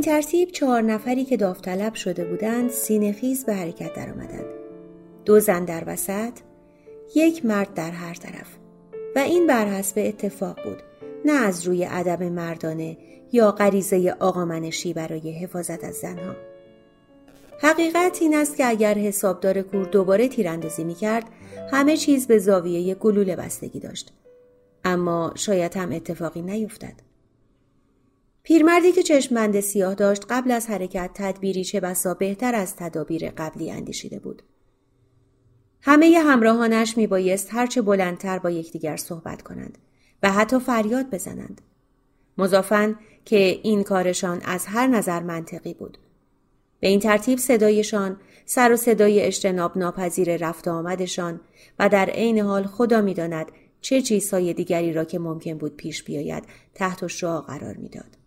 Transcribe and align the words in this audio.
این 0.00 0.06
ترتیب 0.06 0.50
چهار 0.50 0.82
نفری 0.82 1.24
که 1.24 1.36
داوطلب 1.36 1.94
شده 1.94 2.24
بودند 2.24 2.70
سینهخیز 2.70 3.44
به 3.44 3.54
حرکت 3.54 3.94
درآمدند. 3.94 4.44
دو 5.24 5.40
زن 5.40 5.64
در 5.64 5.84
وسط 5.86 6.32
یک 7.14 7.44
مرد 7.44 7.74
در 7.74 7.90
هر 7.90 8.14
طرف. 8.14 8.56
و 9.16 9.18
این 9.18 9.46
بر 9.46 9.66
حسب 9.66 9.94
اتفاق 9.98 10.64
بود. 10.64 10.82
نه 11.24 11.32
از 11.32 11.66
روی 11.66 11.84
عدم 11.84 12.28
مردانه 12.28 12.96
یا 13.32 13.50
غریزه 13.50 14.16
آقامنشی 14.20 14.92
برای 14.92 15.32
حفاظت 15.32 15.84
از 15.84 15.94
زنها. 15.94 16.34
حقیقت 17.58 18.18
این 18.20 18.34
است 18.34 18.56
که 18.56 18.66
اگر 18.66 18.94
حسابدار 18.94 19.62
کور 19.62 19.86
دوباره 19.86 20.28
تیراندازی 20.28 20.84
می 20.84 20.94
کرد 20.94 21.24
همه 21.72 21.96
چیز 21.96 22.26
به 22.26 22.38
زاویه 22.38 22.94
گلوله 22.94 23.36
بستگی 23.36 23.80
داشت. 23.80 24.12
اما 24.84 25.32
شاید 25.34 25.76
هم 25.76 25.92
اتفاقی 25.92 26.42
نیفتد. 26.42 27.09
پیرمردی 28.42 28.92
که 28.92 29.02
چشمبند 29.02 29.60
سیاه 29.60 29.94
داشت 29.94 30.24
قبل 30.30 30.50
از 30.50 30.66
حرکت 30.66 31.10
تدبیری 31.14 31.64
چه 31.64 31.80
بسا 31.80 32.14
بهتر 32.14 32.54
از 32.54 32.76
تدابیر 32.76 33.30
قبلی 33.30 33.70
اندیشیده 33.70 34.18
بود. 34.18 34.42
همه 35.82 36.18
همراهانش 36.18 36.96
می 36.96 37.06
بایست 37.06 37.48
هرچه 37.50 37.82
بلندتر 37.82 38.38
با 38.38 38.50
یکدیگر 38.50 38.96
صحبت 38.96 39.42
کنند 39.42 39.78
و 40.22 40.32
حتی 40.32 40.58
فریاد 40.58 41.10
بزنند. 41.10 41.60
مضافن 42.38 42.96
که 43.24 43.60
این 43.62 43.82
کارشان 43.82 44.40
از 44.44 44.66
هر 44.66 44.86
نظر 44.86 45.22
منطقی 45.22 45.74
بود. 45.74 45.98
به 46.80 46.88
این 46.88 47.00
ترتیب 47.00 47.38
صدایشان 47.38 48.16
سر 48.46 48.72
و 48.72 48.76
صدای 48.76 49.20
اجتناب 49.20 49.78
ناپذیر 49.78 50.36
رفت 50.36 50.68
آمدشان 50.68 51.40
و 51.78 51.88
در 51.88 52.10
عین 52.10 52.38
حال 52.38 52.66
خدا 52.66 53.00
می‌داند 53.00 53.52
چه 53.80 54.02
چیزهای 54.02 54.54
دیگری 54.54 54.92
را 54.92 55.04
که 55.04 55.18
ممکن 55.18 55.58
بود 55.58 55.76
پیش 55.76 56.04
بیاید 56.04 56.44
تحت 56.74 57.06
شعا 57.06 57.40
قرار 57.40 57.76
می‌داد. 57.76 58.19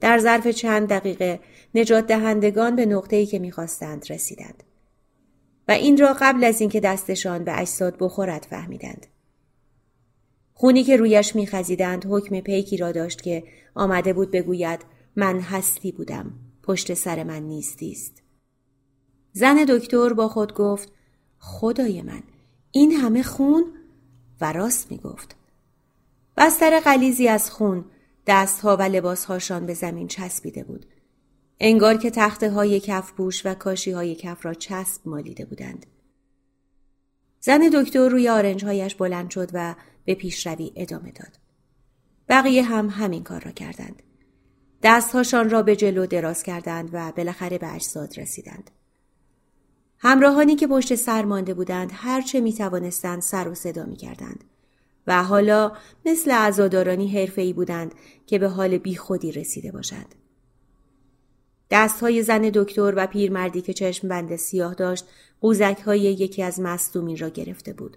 در 0.00 0.18
ظرف 0.18 0.48
چند 0.48 0.88
دقیقه 0.88 1.40
نجات 1.74 2.06
دهندگان 2.06 2.76
به 2.76 2.86
نقطه‌ای 2.86 3.26
که 3.26 3.38
می‌خواستند 3.38 4.06
رسیدند 4.10 4.62
و 5.68 5.72
این 5.72 5.96
را 5.96 6.16
قبل 6.20 6.44
از 6.44 6.60
اینکه 6.60 6.80
دستشان 6.80 7.44
به 7.44 7.60
اجساد 7.60 7.96
بخورد 8.00 8.46
فهمیدند. 8.50 9.06
خونی 10.54 10.84
که 10.84 10.96
رویش 10.96 11.36
میخزیدند 11.36 12.06
حکم 12.10 12.40
پیکی 12.40 12.76
را 12.76 12.92
داشت 12.92 13.22
که 13.22 13.44
آمده 13.74 14.12
بود 14.12 14.30
بگوید 14.30 14.80
من 15.16 15.40
هستی 15.40 15.92
بودم 15.92 16.32
پشت 16.62 16.94
سر 16.94 17.22
من 17.22 17.42
نیستی 17.42 17.92
است. 17.92 18.22
زن 19.32 19.64
دکتر 19.68 20.12
با 20.12 20.28
خود 20.28 20.54
گفت 20.54 20.92
خدای 21.38 22.02
من 22.02 22.22
این 22.70 22.92
همه 22.92 23.22
خون 23.22 23.64
و 24.40 24.52
راست 24.52 24.90
می‌گفت. 24.90 25.36
بستر 26.36 26.80
قلیزی 26.80 27.28
از 27.28 27.50
خون 27.50 27.84
دستها 28.26 28.76
و 28.76 28.82
لباسهاشان 28.82 29.66
به 29.66 29.74
زمین 29.74 30.08
چسبیده 30.08 30.64
بود. 30.64 30.86
انگار 31.60 31.96
که 31.96 32.10
تخته 32.10 32.50
های 32.50 32.80
کف 32.80 33.10
بوش 33.10 33.46
و 33.46 33.54
کاشی 33.54 33.90
های 33.90 34.14
کف 34.14 34.46
را 34.46 34.54
چسب 34.54 35.08
مالیده 35.08 35.44
بودند. 35.44 35.86
زن 37.40 37.70
دکتر 37.74 38.08
روی 38.08 38.28
آرنجهایش 38.28 38.94
بلند 38.94 39.30
شد 39.30 39.50
و 39.52 39.74
به 40.04 40.14
پیشروی 40.14 40.72
ادامه 40.76 41.10
داد. 41.10 41.38
بقیه 42.28 42.62
هم 42.62 42.88
همین 42.90 43.22
کار 43.22 43.40
را 43.40 43.50
کردند. 43.50 44.02
دستهاشان 44.82 45.50
را 45.50 45.62
به 45.62 45.76
جلو 45.76 46.06
دراز 46.06 46.42
کردند 46.42 46.90
و 46.92 47.12
بالاخره 47.12 47.58
به 47.58 47.74
اجساد 47.74 48.18
رسیدند. 48.18 48.70
همراهانی 49.98 50.56
که 50.56 50.66
پشت 50.66 50.94
سر 50.94 51.24
مانده 51.24 51.54
بودند 51.54 51.90
هرچه 51.94 52.40
می 52.40 52.52
توانستند 52.52 53.22
سر 53.22 53.48
و 53.48 53.54
صدا 53.54 53.84
می 53.84 53.96
کردند. 53.96 54.44
و 55.06 55.24
حالا 55.24 55.72
مثل 56.06 56.30
عزادارانی 56.30 57.08
حرفه‌ای 57.08 57.52
بودند 57.52 57.94
که 58.26 58.38
به 58.38 58.48
حال 58.48 58.78
بیخودی 58.78 59.32
رسیده 59.32 59.72
باشند. 59.72 60.14
های 62.00 62.22
زن 62.22 62.50
دکتر 62.54 62.92
و 62.96 63.06
پیرمردی 63.06 63.62
که 63.62 63.72
چشم 63.72 64.08
بند 64.08 64.36
سیاه 64.36 64.74
داشت 64.74 65.04
قوزک 65.40 65.82
های 65.86 66.00
یکی 66.00 66.42
از 66.42 66.60
مصدومین 66.60 67.16
را 67.16 67.28
گرفته 67.28 67.72
بود. 67.72 67.96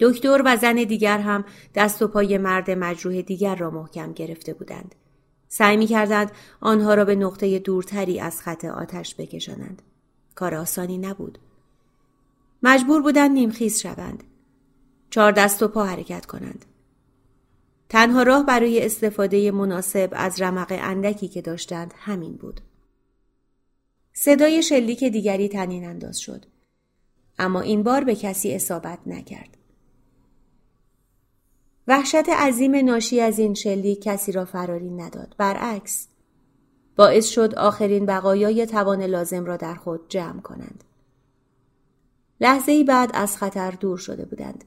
دکتر 0.00 0.42
و 0.44 0.56
زن 0.56 0.74
دیگر 0.74 1.18
هم 1.18 1.44
دست 1.74 2.02
و 2.02 2.08
پای 2.08 2.38
مرد 2.38 2.70
مجروح 2.70 3.22
دیگر 3.22 3.54
را 3.54 3.70
محکم 3.70 4.12
گرفته 4.12 4.54
بودند. 4.54 4.94
سعی 5.48 5.76
می 5.76 5.86
کردند 5.86 6.32
آنها 6.60 6.94
را 6.94 7.04
به 7.04 7.14
نقطه 7.14 7.58
دورتری 7.58 8.20
از 8.20 8.40
خط 8.40 8.64
آتش 8.64 9.14
بکشانند. 9.14 9.82
کار 10.34 10.54
آسانی 10.54 10.98
نبود. 10.98 11.38
مجبور 12.62 13.02
بودند 13.02 13.30
نیمخیز 13.30 13.80
شوند. 13.80 14.24
چهار 15.14 15.32
دست 15.32 15.62
و 15.62 15.68
پا 15.68 15.84
حرکت 15.84 16.26
کنند. 16.26 16.64
تنها 17.88 18.22
راه 18.22 18.46
برای 18.46 18.86
استفاده 18.86 19.50
مناسب 19.50 20.08
از 20.12 20.42
رمق 20.42 20.66
اندکی 20.70 21.28
که 21.28 21.42
داشتند 21.42 21.94
همین 21.96 22.32
بود. 22.32 22.60
صدای 24.12 24.62
شلیک 24.62 25.04
دیگری 25.04 25.48
تنین 25.48 25.84
انداز 25.88 26.18
شد. 26.18 26.44
اما 27.38 27.60
این 27.60 27.82
بار 27.82 28.04
به 28.04 28.14
کسی 28.14 28.54
اصابت 28.54 28.98
نکرد. 29.06 29.56
وحشت 31.88 32.28
عظیم 32.28 32.76
ناشی 32.76 33.20
از 33.20 33.38
این 33.38 33.54
شلیک 33.54 34.02
کسی 34.02 34.32
را 34.32 34.44
فراری 34.44 34.90
نداد. 34.90 35.34
برعکس 35.38 36.08
باعث 36.96 37.28
شد 37.28 37.54
آخرین 37.54 38.06
بقایای 38.06 38.66
توان 38.66 39.02
لازم 39.02 39.44
را 39.44 39.56
در 39.56 39.74
خود 39.74 40.08
جمع 40.08 40.40
کنند. 40.40 40.84
لحظه 42.40 42.72
ای 42.72 42.84
بعد 42.84 43.10
از 43.14 43.36
خطر 43.36 43.70
دور 43.70 43.98
شده 43.98 44.24
بودند. 44.24 44.64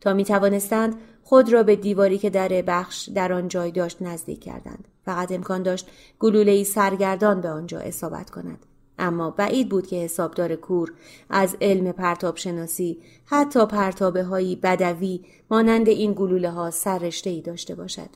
تا 0.00 0.12
می 0.12 0.24
توانستند 0.24 1.00
خود 1.22 1.52
را 1.52 1.62
به 1.62 1.76
دیواری 1.76 2.18
که 2.18 2.30
در 2.30 2.48
بخش 2.48 3.08
در 3.08 3.32
آن 3.32 3.48
جای 3.48 3.70
داشت 3.70 4.02
نزدیک 4.02 4.40
کردند. 4.40 4.88
فقط 5.04 5.32
امکان 5.32 5.62
داشت 5.62 5.88
گلوله 6.18 6.64
سرگردان 6.64 7.40
به 7.40 7.48
آنجا 7.48 7.78
اصابت 7.78 8.30
کند. 8.30 8.66
اما 8.98 9.30
بعید 9.30 9.68
بود 9.68 9.86
که 9.86 9.96
حسابدار 9.96 10.56
کور 10.56 10.92
از 11.30 11.56
علم 11.60 11.92
پرتاب 11.92 12.36
شناسی 12.36 13.02
حتی 13.24 13.66
پرتابه 13.66 14.24
هایی 14.24 14.56
بدوی 14.56 15.24
مانند 15.50 15.88
این 15.88 16.12
گلوله 16.12 16.50
ها 16.50 16.70
سررشته 16.70 17.30
ای 17.30 17.40
داشته 17.40 17.74
باشد. 17.74 18.10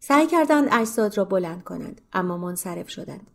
سعی 0.00 0.26
کردند 0.26 0.68
اجساد 0.72 1.18
را 1.18 1.24
بلند 1.24 1.64
کنند 1.64 2.00
اما 2.12 2.38
منصرف 2.38 2.88
شدند. 2.88 3.30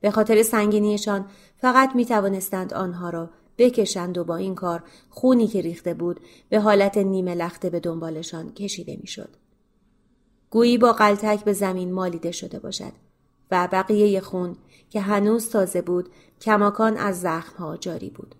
به 0.00 0.10
خاطر 0.10 0.42
سنگینیشان 0.42 1.26
فقط 1.56 1.94
می 1.94 2.06
توانستند 2.06 2.74
آنها 2.74 3.10
را 3.10 3.30
بکشند 3.58 4.18
و 4.18 4.24
با 4.24 4.36
این 4.36 4.54
کار 4.54 4.82
خونی 5.10 5.46
که 5.46 5.60
ریخته 5.60 5.94
بود 5.94 6.20
به 6.48 6.60
حالت 6.60 6.98
نیمه 6.98 7.34
لخته 7.34 7.70
به 7.70 7.80
دنبالشان 7.80 8.52
کشیده 8.52 8.98
می‌شد. 9.00 9.30
گویی 10.50 10.78
با 10.78 10.92
قلتک 10.92 11.44
به 11.44 11.52
زمین 11.52 11.92
مالیده 11.92 12.32
شده 12.32 12.58
باشد 12.58 12.92
و 13.50 13.68
بقیه 13.72 14.20
خون 14.20 14.56
که 14.90 15.00
هنوز 15.00 15.50
تازه 15.50 15.82
بود 15.82 16.08
کماکان 16.40 16.96
از 16.96 17.20
زخمها 17.20 17.76
جاری 17.76 18.10
بود. 18.10 18.34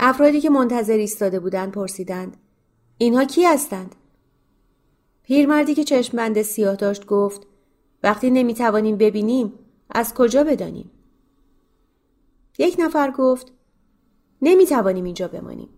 افرادی 0.00 0.40
که 0.40 0.50
منتظر 0.50 0.96
ایستاده 0.96 1.40
بودند 1.40 1.72
پرسیدند 1.72 2.36
اینها 2.98 3.24
کی 3.24 3.44
هستند؟ 3.44 3.94
پیرمردی 5.22 5.74
که 5.74 5.84
چشمبند 5.84 6.42
سیاه 6.42 6.76
داشت 6.76 7.06
گفت 7.06 7.46
وقتی 8.02 8.30
نمی‌توانیم 8.30 8.96
ببینیم 8.96 9.52
از 9.90 10.14
کجا 10.14 10.44
بدانیم؟ 10.44 10.90
یک 12.60 12.76
نفر 12.78 13.10
گفت 13.10 13.52
نمی 14.42 14.66
توانیم 14.66 15.04
اینجا 15.04 15.28
بمانیم. 15.28 15.68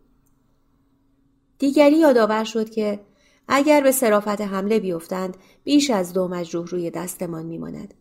دیگری 1.58 1.98
یادآور 1.98 2.44
شد 2.44 2.70
که 2.70 3.00
اگر 3.48 3.80
به 3.80 3.92
صرافت 3.92 4.40
حمله 4.40 4.80
بیفتند 4.80 5.36
بیش 5.64 5.90
از 5.90 6.12
دو 6.12 6.28
مجروح 6.28 6.66
روی 6.66 6.90
دستمان 6.90 7.46
میماند. 7.46 7.94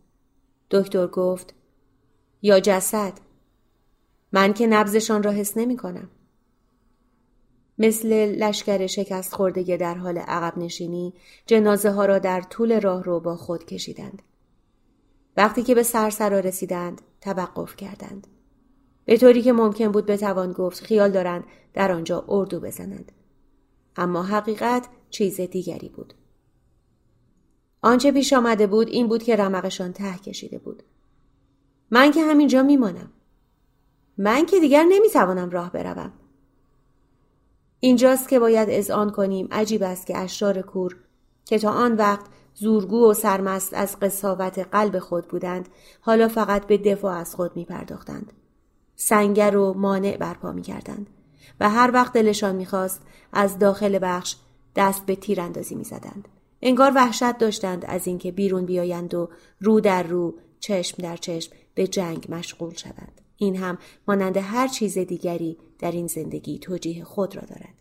دکتر 0.70 1.06
گفت 1.06 1.54
یا 2.42 2.60
جسد 2.60 3.12
من 4.32 4.54
که 4.54 4.66
نبزشان 4.66 5.22
را 5.22 5.30
حس 5.30 5.56
نمی 5.56 5.76
کنم. 5.76 6.10
مثل 7.78 8.08
لشکر 8.12 8.86
شکست 8.86 9.34
خورده 9.34 9.76
در 9.76 9.94
حال 9.94 10.18
عقب 10.18 10.58
نشینی 10.58 11.14
جنازه 11.46 11.90
ها 11.90 12.06
را 12.06 12.18
در 12.18 12.40
طول 12.40 12.80
راه 12.80 13.02
رو 13.02 13.20
با 13.20 13.36
خود 13.36 13.66
کشیدند. 13.66 14.22
وقتی 15.36 15.62
که 15.62 15.74
به 15.74 15.82
سرسرا 15.82 16.40
رسیدند 16.40 17.02
توقف 17.20 17.76
کردند. 17.76 18.26
به 19.04 19.16
طوری 19.16 19.42
که 19.42 19.52
ممکن 19.52 19.88
بود 19.88 20.06
بتوان 20.06 20.52
گفت 20.52 20.84
خیال 20.84 21.10
دارند 21.10 21.44
در 21.74 21.92
آنجا 21.92 22.24
اردو 22.28 22.60
بزنند. 22.60 23.12
اما 23.96 24.22
حقیقت 24.22 24.88
چیز 25.10 25.40
دیگری 25.40 25.88
بود. 25.88 26.14
آنچه 27.82 28.12
پیش 28.12 28.32
آمده 28.32 28.66
بود 28.66 28.88
این 28.88 29.08
بود 29.08 29.22
که 29.22 29.36
رمقشان 29.36 29.92
ته 29.92 30.18
کشیده 30.18 30.58
بود. 30.58 30.82
من 31.90 32.10
که 32.10 32.22
همینجا 32.22 32.62
میمانم. 32.62 33.10
من 34.18 34.46
که 34.46 34.60
دیگر 34.60 34.82
نمی‌توانم 34.82 35.50
راه 35.50 35.72
بروم. 35.72 36.12
اینجاست 37.80 38.28
که 38.28 38.38
باید 38.38 38.68
اذعان 38.70 39.10
کنیم 39.10 39.48
عجیب 39.50 39.82
است 39.82 40.06
که 40.06 40.18
اشرار 40.18 40.62
کور 40.62 40.96
که 41.44 41.58
تا 41.58 41.70
آن 41.70 41.96
وقت 41.96 42.26
زورگو 42.54 43.10
و 43.10 43.14
سرمست 43.14 43.74
از 43.74 44.00
قصاوت 44.00 44.58
قلب 44.58 44.98
خود 44.98 45.28
بودند 45.28 45.68
حالا 46.00 46.28
فقط 46.28 46.66
به 46.66 46.78
دفاع 46.78 47.16
از 47.16 47.34
خود 47.34 47.56
می 47.56 47.64
پرداختند. 47.64 48.32
سنگر 49.04 49.56
و 49.56 49.74
مانع 49.74 50.16
برپا 50.16 50.52
می 50.52 50.62
کردند 50.62 51.06
و 51.60 51.70
هر 51.70 51.90
وقت 51.94 52.12
دلشان 52.12 52.56
می‌خواست 52.56 53.00
از 53.32 53.58
داخل 53.58 53.98
بخش 54.02 54.36
دست 54.76 55.06
به 55.06 55.16
تیر 55.16 55.40
اندازی 55.40 55.74
می 55.74 55.84
زدند. 55.84 56.28
انگار 56.62 56.92
وحشت 56.94 57.38
داشتند 57.38 57.84
از 57.84 58.06
اینکه 58.06 58.32
بیرون 58.32 58.66
بیایند 58.66 59.14
و 59.14 59.28
رو 59.60 59.80
در 59.80 60.02
رو 60.02 60.34
چشم 60.60 61.02
در 61.02 61.16
چشم 61.16 61.52
به 61.74 61.86
جنگ 61.86 62.26
مشغول 62.28 62.74
شوند. 62.74 63.20
این 63.36 63.56
هم 63.56 63.78
مانند 64.08 64.36
هر 64.36 64.68
چیز 64.68 64.98
دیگری 64.98 65.56
در 65.78 65.92
این 65.92 66.06
زندگی 66.06 66.58
توجیه 66.58 67.04
خود 67.04 67.36
را 67.36 67.42
دارد. 67.42 67.74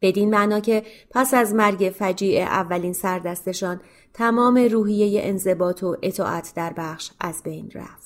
بدین 0.00 0.30
معنا 0.30 0.60
که 0.60 0.82
پس 1.10 1.34
از 1.34 1.54
مرگ 1.54 1.94
فجیع 1.98 2.42
اولین 2.42 2.92
سردستشان 2.92 3.80
تمام 4.14 4.56
روحیه 4.56 5.20
انضباط 5.24 5.82
و 5.82 5.96
اطاعت 6.02 6.52
در 6.56 6.72
بخش 6.72 7.10
از 7.20 7.42
بین 7.42 7.70
رفت. 7.74 8.05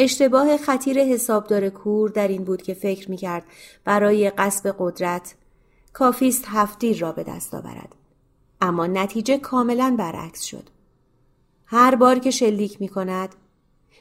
اشتباه 0.00 0.56
خطیر 0.56 0.98
حسابدار 0.98 1.68
کور 1.68 2.10
در 2.10 2.28
این 2.28 2.44
بود 2.44 2.62
که 2.62 2.74
فکر 2.74 3.10
می‌کرد 3.10 3.44
برای 3.84 4.30
قصب 4.30 4.74
قدرت 4.78 5.34
کافیست 5.92 6.44
هفتیر 6.48 6.98
را 6.98 7.12
به 7.12 7.22
دست 7.22 7.54
آورد. 7.54 7.94
اما 8.60 8.86
نتیجه 8.86 9.38
کاملا 9.38 9.94
برعکس 9.98 10.42
شد. 10.42 10.68
هر 11.66 11.94
بار 11.94 12.18
که 12.18 12.30
شلیک 12.30 12.80
می 12.80 12.88
کند 12.88 13.34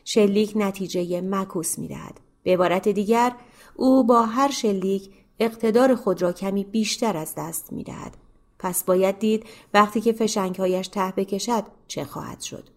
شلیک 0.03 0.53
نتیجه 0.55 1.21
مکوس 1.21 1.79
می 1.79 1.87
دهد. 1.87 2.19
به 2.43 2.53
عبارت 2.53 2.87
دیگر 2.87 3.31
او 3.75 4.03
با 4.03 4.25
هر 4.25 4.51
شلیک 4.51 5.09
اقتدار 5.39 5.95
خود 5.95 6.21
را 6.21 6.33
کمی 6.33 6.63
بیشتر 6.63 7.17
از 7.17 7.33
دست 7.37 7.73
می 7.73 7.83
دهد. 7.83 8.17
پس 8.59 8.83
باید 8.83 9.19
دید 9.19 9.45
وقتی 9.73 10.01
که 10.01 10.11
فشنگهایش 10.11 10.87
ته 10.87 11.13
بکشد 11.17 11.63
چه 11.87 12.03
خواهد 12.03 12.41
شد. 12.41 12.76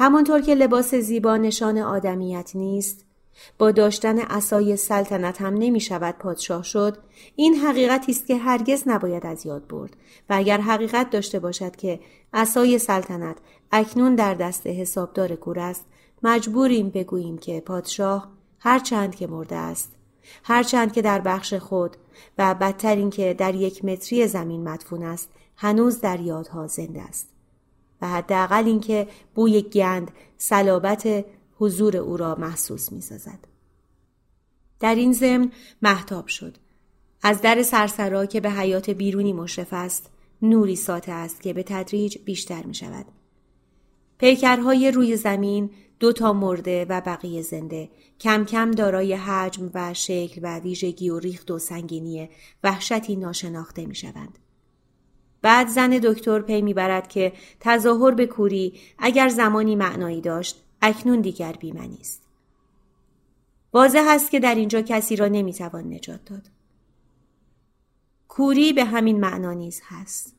همانطور 0.00 0.40
که 0.40 0.54
لباس 0.54 0.94
زیبا 0.94 1.36
نشان 1.36 1.78
آدمیت 1.78 2.50
نیست 2.54 3.04
با 3.58 3.70
داشتن 3.70 4.18
اسای 4.18 4.76
سلطنت 4.76 5.42
هم 5.42 5.54
نمی 5.54 5.80
شود 5.80 6.14
پادشاه 6.18 6.62
شد. 6.62 6.98
این 7.36 7.54
حقیقتی 7.54 8.12
است 8.12 8.26
که 8.26 8.36
هرگز 8.36 8.82
نباید 8.86 9.26
از 9.26 9.46
یاد 9.46 9.66
برد. 9.68 9.96
و 10.30 10.34
اگر 10.34 10.60
حقیقت 10.60 11.10
داشته 11.10 11.38
باشد 11.38 11.76
که 11.76 12.00
اسای 12.32 12.78
سلطنت 12.78 13.36
اکنون 13.72 14.14
در 14.14 14.34
دست 14.34 14.66
حسابدار 14.66 15.36
کور 15.36 15.58
است 15.58 15.84
مجبوریم 16.22 16.90
بگوییم 16.90 17.38
که 17.38 17.60
پادشاه 17.60 18.28
هرچند 18.58 19.14
که 19.14 19.26
مرده 19.26 19.56
است 19.56 19.92
هرچند 20.42 20.92
که 20.92 21.02
در 21.02 21.20
بخش 21.20 21.54
خود 21.54 21.96
و 22.38 22.54
بدتر 22.54 22.96
اینکه 22.96 23.34
در 23.34 23.54
یک 23.54 23.84
متری 23.84 24.26
زمین 24.26 24.68
مدفون 24.68 25.02
است 25.02 25.28
هنوز 25.56 26.00
در 26.00 26.20
یادها 26.20 26.66
زنده 26.66 27.02
است. 27.02 27.37
و 28.02 28.08
حداقل 28.08 28.64
اینکه 28.64 29.08
بوی 29.34 29.62
گند 29.62 30.10
صلابت 30.38 31.24
حضور 31.56 31.96
او 31.96 32.16
را 32.16 32.34
محسوس 32.34 32.92
می 32.92 33.00
سازد. 33.00 33.38
در 34.80 34.94
این 34.94 35.12
ضمن 35.12 35.52
محتاب 35.82 36.26
شد. 36.26 36.56
از 37.22 37.40
در 37.40 37.62
سرسرا 37.62 38.26
که 38.26 38.40
به 38.40 38.50
حیات 38.50 38.90
بیرونی 38.90 39.32
مشرف 39.32 39.68
است 39.72 40.10
نوری 40.42 40.76
ساته 40.76 41.12
است 41.12 41.42
که 41.42 41.52
به 41.52 41.62
تدریج 41.62 42.18
بیشتر 42.18 42.62
می 42.62 42.74
شود. 42.74 43.06
پیکرهای 44.18 44.90
روی 44.90 45.16
زمین 45.16 45.70
دو 46.00 46.12
تا 46.12 46.32
مرده 46.32 46.86
و 46.88 47.00
بقیه 47.00 47.42
زنده 47.42 47.90
کم 48.20 48.44
کم 48.44 48.70
دارای 48.70 49.14
حجم 49.14 49.70
و 49.74 49.94
شکل 49.94 50.40
و 50.42 50.58
ویژگی 50.58 51.10
و 51.10 51.18
ریخت 51.18 51.50
و 51.50 51.58
سنگینی 51.58 52.28
وحشتی 52.64 53.16
ناشناخته 53.16 53.86
می 53.86 53.94
شوند. 53.94 54.38
بعد 55.42 55.68
زن 55.68 55.90
دکتر 55.90 56.40
پی 56.40 56.62
می‌برد 56.62 57.08
که 57.08 57.32
تظاهر 57.60 58.10
به 58.10 58.26
کوری 58.26 58.80
اگر 58.98 59.28
زمانی 59.28 59.76
معنایی 59.76 60.20
داشت 60.20 60.62
اکنون 60.82 61.20
دیگر 61.20 61.52
بیمنی 61.52 61.98
است. 62.00 62.22
واضح 63.72 64.04
است 64.08 64.30
که 64.30 64.40
در 64.40 64.54
اینجا 64.54 64.82
کسی 64.82 65.16
را 65.16 65.28
نمی‌توان 65.28 65.94
نجات 65.94 66.24
داد. 66.24 66.42
کوری 68.28 68.72
به 68.72 68.84
همین 68.84 69.20
معنا 69.20 69.52
نیز 69.52 69.80
هست. 69.84 70.34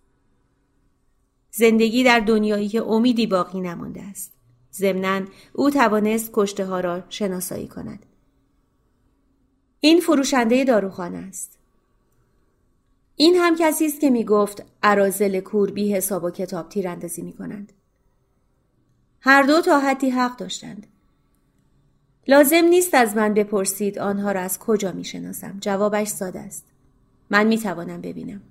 زندگی 1.51 2.03
در 2.03 2.19
دنیایی 2.19 2.67
که 2.67 2.83
امیدی 2.83 3.27
باقی 3.27 3.61
نمانده 3.61 4.01
است. 4.01 4.33
ضمنا 4.73 5.25
او 5.53 5.69
توانست 5.69 6.29
کشته 6.33 6.65
ها 6.65 6.79
را 6.79 7.03
شناسایی 7.09 7.67
کند. 7.67 8.05
این 9.79 9.99
فروشنده 9.99 10.63
داروخانه 10.63 11.17
است. 11.17 11.58
این 13.21 13.35
هم 13.35 13.55
کسی 13.55 13.85
است 13.85 13.99
که 13.99 14.09
می 14.09 14.23
گفت 14.23 14.63
ارازل 14.83 15.39
کور 15.39 15.71
بی 15.71 15.93
حساب 15.93 16.23
و 16.23 16.29
کتاب 16.29 16.69
تیراندازی 16.69 17.21
می 17.21 17.33
کنند. 17.33 17.73
هر 19.21 19.43
دو 19.43 19.61
تا 19.61 19.79
حدی 19.79 20.09
حق 20.09 20.37
داشتند. 20.37 20.87
لازم 22.27 22.65
نیست 22.69 22.93
از 22.93 23.15
من 23.15 23.33
بپرسید 23.33 23.99
آنها 23.99 24.31
را 24.31 24.41
از 24.41 24.59
کجا 24.59 24.91
می 24.91 25.03
شناسم. 25.03 25.57
جوابش 25.61 26.07
ساده 26.07 26.39
است. 26.39 26.65
من 27.29 27.47
می 27.47 27.57
توانم 27.57 28.01
ببینم. 28.01 28.41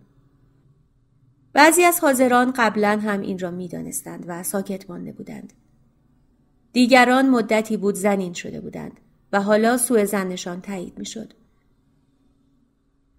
بعضی 1.52 1.84
از 1.84 2.00
حاضران 2.00 2.52
قبلا 2.56 3.00
هم 3.02 3.20
این 3.20 3.38
را 3.38 3.50
می 3.50 3.68
دانستند 3.68 4.24
و 4.28 4.42
ساکت 4.42 4.90
مانده 4.90 5.12
بودند. 5.12 5.52
دیگران 6.72 7.28
مدتی 7.28 7.76
بود 7.76 7.94
زنین 7.94 8.32
شده 8.32 8.60
بودند 8.60 9.00
و 9.32 9.42
حالا 9.42 9.76
سوء 9.76 10.04
زنشان 10.04 10.60
تایید 10.60 10.98
می 10.98 11.06
شد. 11.06 11.34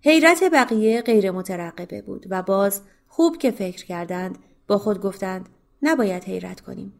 حیرت 0.01 0.43
بقیه 0.53 1.01
غیر 1.01 1.31
مترقبه 1.31 2.01
بود 2.01 2.25
و 2.29 2.41
باز 2.41 2.81
خوب 3.07 3.37
که 3.37 3.51
فکر 3.51 3.85
کردند 3.85 4.37
با 4.67 4.77
خود 4.77 5.01
گفتند 5.01 5.49
نباید 5.81 6.23
حیرت 6.23 6.61
کنیم. 6.61 6.93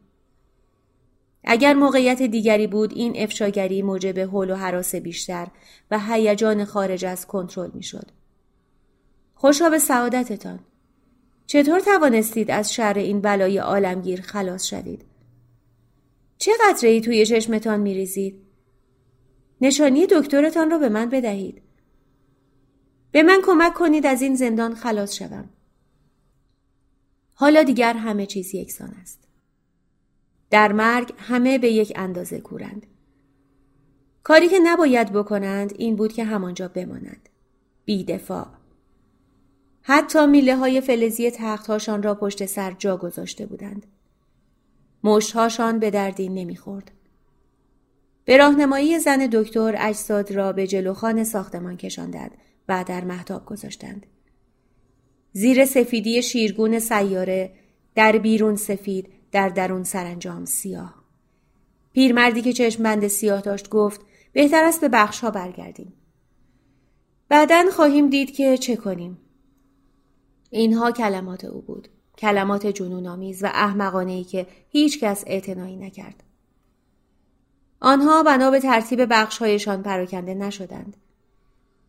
اگر 1.44 1.74
موقعیت 1.74 2.22
دیگری 2.22 2.68
بود 2.68 2.94
این 2.94 3.14
افشاگری 3.18 3.82
موجب 3.82 4.20
حول 4.20 4.52
و 4.52 4.56
حراس 4.56 4.96
بیشتر 4.96 5.48
و 5.92 6.00
هیجان 6.00 6.66
خارج 6.66 7.06
از 7.06 7.28
کنترل 7.28 7.72
می‌شد. 7.74 8.12
خوشا 9.36 9.70
به 9.70 9.80
سعادتتان. 9.80 10.60
چطور 11.48 11.80
توانستید 11.80 12.52
از 12.52 12.74
شر 12.74 12.94
این 12.94 13.22
بلای 13.22 13.58
عالمگیر 13.58 14.22
خلاص 14.22 14.66
شوید؟ 14.66 15.06
چه 16.38 16.52
قطره 16.62 16.90
ای 16.90 17.02
توی 17.02 17.26
چشمتان 17.26 17.80
میریزید؟ 17.80 18.42
نشانی 19.62 20.08
دکترتان 20.08 20.72
را 20.72 20.78
به 20.78 20.90
من 20.90 21.10
بدهید. 21.10 21.62
به 23.12 23.24
من 23.24 23.42
کمک 23.46 23.74
کنید 23.74 24.06
از 24.06 24.22
این 24.22 24.36
زندان 24.36 24.76
خلاص 24.76 25.14
شوم. 25.14 25.50
حالا 27.34 27.64
دیگر 27.64 27.94
همه 27.94 28.26
چیز 28.26 28.56
یکسان 28.56 28.90
است. 29.02 29.20
در 30.50 30.72
مرگ 30.72 31.14
همه 31.18 31.58
به 31.58 31.72
یک 31.72 31.94
اندازه 31.96 32.40
کورند. 32.40 32.86
کاری 34.24 34.50
که 34.50 34.60
نباید 34.64 35.14
بکنند 35.14 35.74
این 35.78 35.96
بود 35.96 36.14
که 36.14 36.24
همانجا 36.24 36.68
بمانند. 36.68 37.30
بیدفاع. 37.86 38.48
حتی 39.82 40.28
میله 40.28 40.56
های 40.56 40.82
فلزی 40.82 41.32
تختهاشان 41.32 42.04
را 42.04 42.16
پشت 42.16 42.46
سر 42.46 42.72
جا 42.72 42.98
گذاشته 42.98 43.46
بودند. 43.46 43.86
مشتهاشان 45.04 45.80
به 45.80 45.92
دردی 45.92 46.30
نمی‌خورد. 46.30 46.92
به 48.26 48.38
راهنمایی 48.38 49.00
زن 49.00 49.30
دکتر 49.32 49.76
اجساد 49.80 50.32
را 50.32 50.54
به 50.54 50.68
جلوخان 50.68 51.24
ساختمان 51.24 51.78
کشاندند 51.78 52.32
و 52.70 52.84
در 52.84 53.04
محتاب 53.04 53.46
گذاشتند. 53.46 54.06
زیر 55.34 55.66
سفیدی 55.66 56.22
شیرگون 56.22 56.80
سیاره 56.80 57.52
در 57.96 58.18
بیرون 58.18 58.56
سفید 58.56 59.10
در 59.32 59.50
درون 59.50 59.84
سرانجام 59.84 60.46
سیاه. 60.46 60.96
پیرمردی 61.94 62.42
که 62.42 62.54
چشم 62.54 62.84
بند 62.84 63.08
سیاه 63.08 63.42
داشت 63.42 63.70
گفت 63.70 64.02
بهتر 64.34 64.64
است 64.64 64.82
به 64.82 64.90
بخش 64.90 65.20
ها 65.20 65.32
برگردیم. 65.32 65.94
بعدا 67.30 67.66
خواهیم 67.72 68.10
دید 68.10 68.32
که 68.32 68.58
چه 68.58 68.76
کنیم. 68.76 69.18
اینها 70.50 70.92
کلمات 70.92 71.46
او 71.46 71.62
بود. 71.62 71.88
کلمات 72.18 72.68
جنون 72.68 73.08
آمیز 73.08 73.44
و 73.44 73.48
احمقانه 73.54 74.12
ای 74.12 74.24
که 74.24 74.48
هیچ 74.70 75.00
کس 75.00 75.24
اعتنایی 75.28 75.76
نکرد. 75.76 76.24
آنها 77.80 78.24
بنا 78.24 78.52
به 78.52 78.60
ترتیب 78.60 79.06
بخشهایشان 79.10 79.84
پراکنده 79.84 80.34
نشدند. 80.34 80.98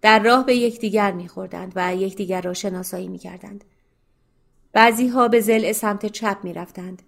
در 0.02 0.22
راه 0.22 0.46
به 0.46 0.56
یکدیگر 0.56 1.12
میخوردند 1.12 1.72
و 1.76 1.96
یکدیگر 1.96 2.40
را 2.40 2.54
شناسایی 2.54 3.08
می‌کردند. 3.08 3.64
بعضی 4.72 5.08
ها 5.08 5.28
به 5.28 5.40
زل 5.40 5.72
سمت 5.72 6.06
چپ 6.06 6.38
می‌رفتند. 6.42 7.02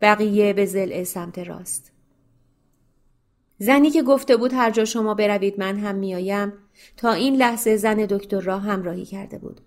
بقیه 0.00 0.52
به 0.52 0.66
زل 0.66 1.04
سمت 1.04 1.38
راست. 1.38 1.92
زنی 3.58 3.90
که 3.90 4.02
گفته 4.02 4.36
بود 4.36 4.52
هر 4.52 4.70
جا 4.70 4.84
شما 4.84 5.14
بروید 5.14 5.60
من 5.60 5.78
هم 5.78 5.94
میآیم 5.94 6.52
تا 6.96 7.12
این 7.12 7.36
لحظه 7.36 7.76
زن 7.76 7.94
دکتر 7.94 8.40
را 8.40 8.58
همراهی 8.58 9.04
کرده 9.04 9.38
بود. 9.38 9.60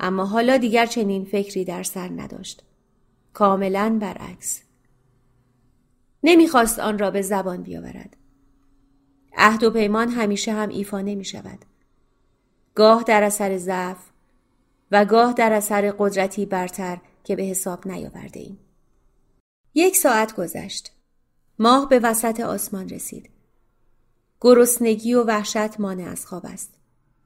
اما 0.00 0.24
حالا 0.24 0.56
دیگر 0.56 0.86
چنین 0.86 1.24
فکری 1.24 1.64
در 1.64 1.82
سر 1.82 2.08
نداشت. 2.08 2.64
کاملا 3.32 3.98
برعکس. 4.00 4.62
نمی‌خواست 6.22 6.78
آن 6.78 6.98
را 6.98 7.10
به 7.10 7.22
زبان 7.22 7.62
بیاورد. 7.62 8.16
عهد 9.36 9.62
و 9.62 9.70
پیمان 9.70 10.08
همیشه 10.08 10.52
هم 10.52 10.68
ایفا 10.68 11.00
نمی 11.00 11.24
شود. 11.24 11.64
گاه 12.74 13.02
در 13.02 13.22
اثر 13.22 13.58
ضعف 13.58 13.98
و 14.90 15.04
گاه 15.04 15.32
در 15.32 15.52
اثر 15.52 15.94
قدرتی 15.98 16.46
برتر 16.46 16.98
که 17.24 17.36
به 17.36 17.42
حساب 17.42 17.88
نیاورده 17.88 18.40
ایم. 18.40 18.58
یک 19.74 19.96
ساعت 19.96 20.36
گذشت. 20.36 20.92
ماه 21.58 21.88
به 21.88 21.98
وسط 21.98 22.40
آسمان 22.40 22.88
رسید. 22.88 23.30
گرسنگی 24.40 25.14
و 25.14 25.24
وحشت 25.24 25.80
مانع 25.80 26.10
از 26.10 26.26
خواب 26.26 26.46
است. 26.46 26.74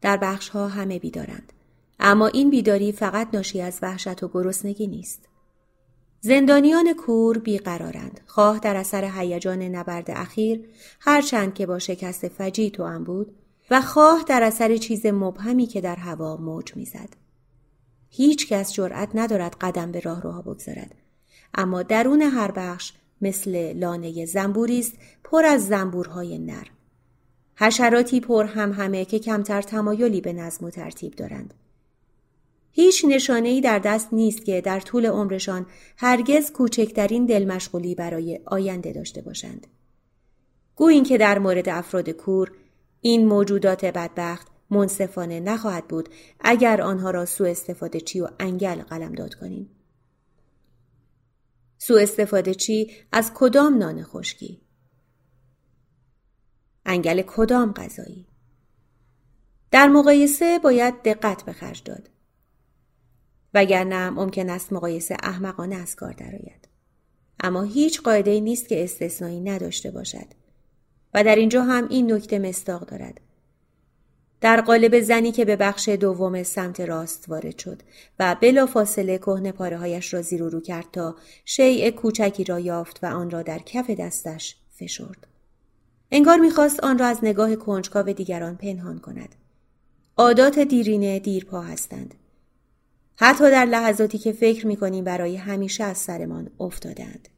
در 0.00 0.16
بخش 0.16 0.48
ها 0.48 0.68
همه 0.68 0.98
بیدارند. 0.98 1.52
اما 2.00 2.26
این 2.26 2.50
بیداری 2.50 2.92
فقط 2.92 3.28
ناشی 3.32 3.60
از 3.60 3.78
وحشت 3.82 4.22
و 4.22 4.28
گرسنگی 4.28 4.86
نیست. 4.86 5.28
زندانیان 6.20 6.94
کور 6.94 7.38
بیقرارند 7.38 8.20
خواه 8.26 8.58
در 8.58 8.76
اثر 8.76 9.04
هیجان 9.04 9.62
نبرد 9.62 10.10
اخیر 10.10 10.68
هرچند 11.00 11.54
که 11.54 11.66
با 11.66 11.78
شکست 11.78 12.28
فجی 12.28 12.70
تو 12.70 12.98
بود 12.98 13.36
و 13.70 13.80
خواه 13.80 14.24
در 14.28 14.42
اثر 14.42 14.76
چیز 14.76 15.06
مبهمی 15.06 15.66
که 15.66 15.80
در 15.80 15.96
هوا 15.96 16.36
موج 16.36 16.76
می‌زد. 16.76 17.08
هیچ 18.10 18.48
کس 18.48 18.72
جرأت 18.72 19.08
ندارد 19.14 19.56
قدم 19.60 19.92
به 19.92 20.00
راه 20.00 20.22
روها 20.22 20.42
بگذارد. 20.42 20.94
اما 21.54 21.82
درون 21.82 22.22
هر 22.22 22.50
بخش 22.50 22.92
مثل 23.20 23.72
لانه 23.72 24.24
زنبوری 24.26 24.78
است 24.78 24.92
پر 25.24 25.44
از 25.44 25.66
زنبورهای 25.66 26.38
نر 26.38 26.66
حشراتی 27.56 28.20
پر 28.20 28.44
هم 28.44 28.72
همه 28.72 29.04
که 29.04 29.18
کمتر 29.18 29.62
تمایلی 29.62 30.20
به 30.20 30.32
نظم 30.32 30.66
و 30.66 30.70
ترتیب 30.70 31.14
دارند. 31.14 31.54
هیچ 32.72 33.04
نشانه 33.08 33.48
ای 33.48 33.60
در 33.60 33.78
دست 33.78 34.08
نیست 34.12 34.44
که 34.44 34.60
در 34.60 34.80
طول 34.80 35.06
عمرشان 35.06 35.66
هرگز 35.96 36.52
کوچکترین 36.52 37.26
دل 37.26 37.44
مشغولی 37.44 37.94
برای 37.94 38.40
آینده 38.44 38.92
داشته 38.92 39.22
باشند. 39.22 39.66
گویین 40.76 41.04
که 41.04 41.18
در 41.18 41.38
مورد 41.38 41.68
افراد 41.68 42.10
کور 42.10 42.52
این 43.00 43.26
موجودات 43.26 43.84
بدبخت 43.84 44.48
منصفانه 44.70 45.40
نخواهد 45.40 45.88
بود 45.88 46.08
اگر 46.40 46.80
آنها 46.80 47.10
را 47.10 47.26
سوء 47.26 47.50
استفاده 47.50 48.00
چی 48.00 48.20
و 48.20 48.28
انگل 48.38 48.82
قلمداد 48.82 49.34
کنیم. 49.34 49.70
سوء 51.78 52.02
استفاده 52.02 52.54
چی 52.54 52.90
از 53.12 53.32
کدام 53.34 53.78
نان 53.78 54.02
خشکی؟ 54.02 54.60
انگل 56.86 57.22
کدام 57.22 57.72
غذایی؟ 57.72 58.26
در 59.70 59.88
مقایسه 59.88 60.58
باید 60.58 61.02
دقت 61.02 61.42
به 61.42 61.52
خرج 61.52 61.82
داد. 61.84 62.10
وگرنه 63.54 64.10
ممکن 64.10 64.50
است 64.50 64.72
مقایسه 64.72 65.16
احمقانه 65.22 65.76
از 65.76 65.96
کار 65.96 66.12
درآید 66.12 66.68
اما 67.40 67.62
هیچ 67.62 68.02
قاعده 68.02 68.40
نیست 68.40 68.68
که 68.68 68.84
استثنایی 68.84 69.40
نداشته 69.40 69.90
باشد 69.90 70.26
و 71.14 71.24
در 71.24 71.36
اینجا 71.36 71.62
هم 71.62 71.88
این 71.88 72.12
نکته 72.12 72.38
مستاق 72.38 72.86
دارد 72.86 73.20
در 74.40 74.60
قالب 74.60 75.00
زنی 75.00 75.32
که 75.32 75.44
به 75.44 75.56
بخش 75.56 75.88
دوم 75.88 76.42
سمت 76.42 76.80
راست 76.80 77.24
وارد 77.28 77.58
شد 77.58 77.82
و 78.18 78.36
بلا 78.40 78.66
فاصله 78.66 79.18
کهنه 79.18 79.52
پاره 79.52 79.78
هایش 79.78 80.14
را 80.14 80.22
زیر 80.22 80.42
و 80.42 80.48
رو 80.48 80.60
کرد 80.60 80.86
تا 80.92 81.16
شیء 81.44 81.90
کوچکی 81.90 82.44
را 82.44 82.60
یافت 82.60 82.98
و 83.02 83.06
آن 83.06 83.30
را 83.30 83.42
در 83.42 83.58
کف 83.58 83.90
دستش 83.90 84.56
فشرد. 84.74 85.26
انگار 86.10 86.38
می‌خواست 86.38 86.84
آن 86.84 86.98
را 86.98 87.06
از 87.06 87.18
نگاه 87.22 87.56
کنجکاو 87.56 88.12
دیگران 88.12 88.56
پنهان 88.56 88.98
کند. 88.98 89.34
عادات 90.16 90.58
دیرینه 90.58 91.18
دیرپا 91.18 91.60
هستند. 91.60 92.14
حتی 93.16 93.50
در 93.50 93.64
لحظاتی 93.64 94.18
که 94.18 94.32
فکر 94.32 94.66
می‌کنیم 94.66 95.04
برای 95.04 95.36
همیشه 95.36 95.84
از 95.84 95.98
سرمان 95.98 96.50
افتادند. 96.60 97.28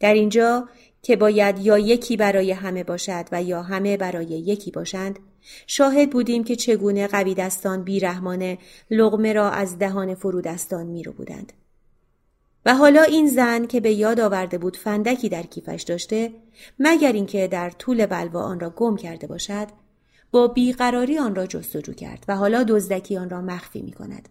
در 0.00 0.14
اینجا 0.14 0.68
که 1.02 1.16
باید 1.16 1.58
یا 1.58 1.78
یکی 1.78 2.16
برای 2.16 2.52
همه 2.52 2.84
باشد 2.84 3.24
و 3.32 3.42
یا 3.42 3.62
همه 3.62 3.96
برای 3.96 4.26
یکی 4.26 4.70
باشند 4.70 5.18
شاهد 5.66 6.10
بودیم 6.10 6.44
که 6.44 6.56
چگونه 6.56 7.06
قوی 7.06 7.34
دستان 7.34 7.84
بیرحمانه 7.84 8.58
لغمه 8.90 9.32
را 9.32 9.50
از 9.50 9.78
دهان 9.78 10.14
فرودستان 10.14 10.86
میرو 10.86 11.12
بودند. 11.12 11.52
و 12.66 12.74
حالا 12.74 13.02
این 13.02 13.28
زن 13.28 13.66
که 13.66 13.80
به 13.80 13.92
یاد 13.92 14.20
آورده 14.20 14.58
بود 14.58 14.76
فندکی 14.76 15.28
در 15.28 15.42
کیفش 15.42 15.82
داشته 15.82 16.32
مگر 16.78 17.12
اینکه 17.12 17.48
در 17.48 17.70
طول 17.70 18.06
بلوا 18.06 18.42
آن 18.42 18.60
را 18.60 18.70
گم 18.70 18.96
کرده 18.96 19.26
باشد 19.26 19.66
با 20.30 20.48
بیقراری 20.48 21.18
آن 21.18 21.34
را 21.34 21.46
جستجو 21.46 21.92
کرد 21.92 22.24
و 22.28 22.36
حالا 22.36 22.62
دزدکی 22.62 23.16
آن 23.16 23.30
را 23.30 23.40
مخفی 23.40 23.82
می 23.82 23.92
کند. 23.92 24.28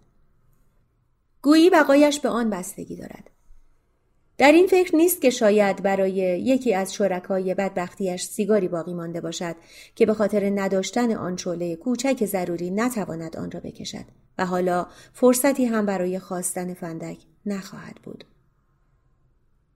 گویی 1.41 1.69
بقایش 1.69 2.19
به 2.19 2.29
آن 2.29 2.49
بستگی 2.49 2.95
دارد. 2.95 3.29
در 4.37 4.51
این 4.51 4.67
فکر 4.67 4.95
نیست 4.95 5.21
که 5.21 5.29
شاید 5.29 5.83
برای 5.83 6.13
یکی 6.13 6.73
از 6.73 6.93
شرکای 6.93 7.53
بدبختیش 7.53 8.23
سیگاری 8.23 8.67
باقی 8.67 8.93
مانده 8.93 9.21
باشد 9.21 9.55
که 9.95 10.05
به 10.05 10.13
خاطر 10.13 10.49
نداشتن 10.55 11.11
آن 11.11 11.37
شعله 11.37 11.75
کوچک 11.75 12.25
ضروری 12.25 12.71
نتواند 12.71 13.37
آن 13.37 13.51
را 13.51 13.59
بکشد 13.59 14.05
و 14.37 14.45
حالا 14.45 14.87
فرصتی 15.13 15.65
هم 15.65 15.85
برای 15.85 16.19
خواستن 16.19 16.73
فندک 16.73 17.17
نخواهد 17.45 17.95
بود. 18.03 18.23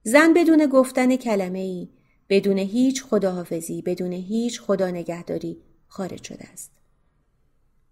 زن 0.02 0.34
بدون 0.34 0.66
گفتن 0.66 1.16
کلمه 1.16 1.58
ای، 1.58 1.88
بدون 2.28 2.58
هیچ 2.58 3.02
خداحافظی، 3.02 3.82
بدون 3.82 4.12
هیچ 4.12 4.60
خدا 4.60 4.90
نگهداری 4.90 5.62
خارج 5.86 6.24
شده 6.24 6.44
است. 6.52 6.70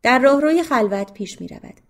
در 0.03 0.19
راهروی 0.19 0.63
خلوت 0.63 1.13
پیش 1.13 1.41
می 1.41 1.49
رود. 1.49 1.81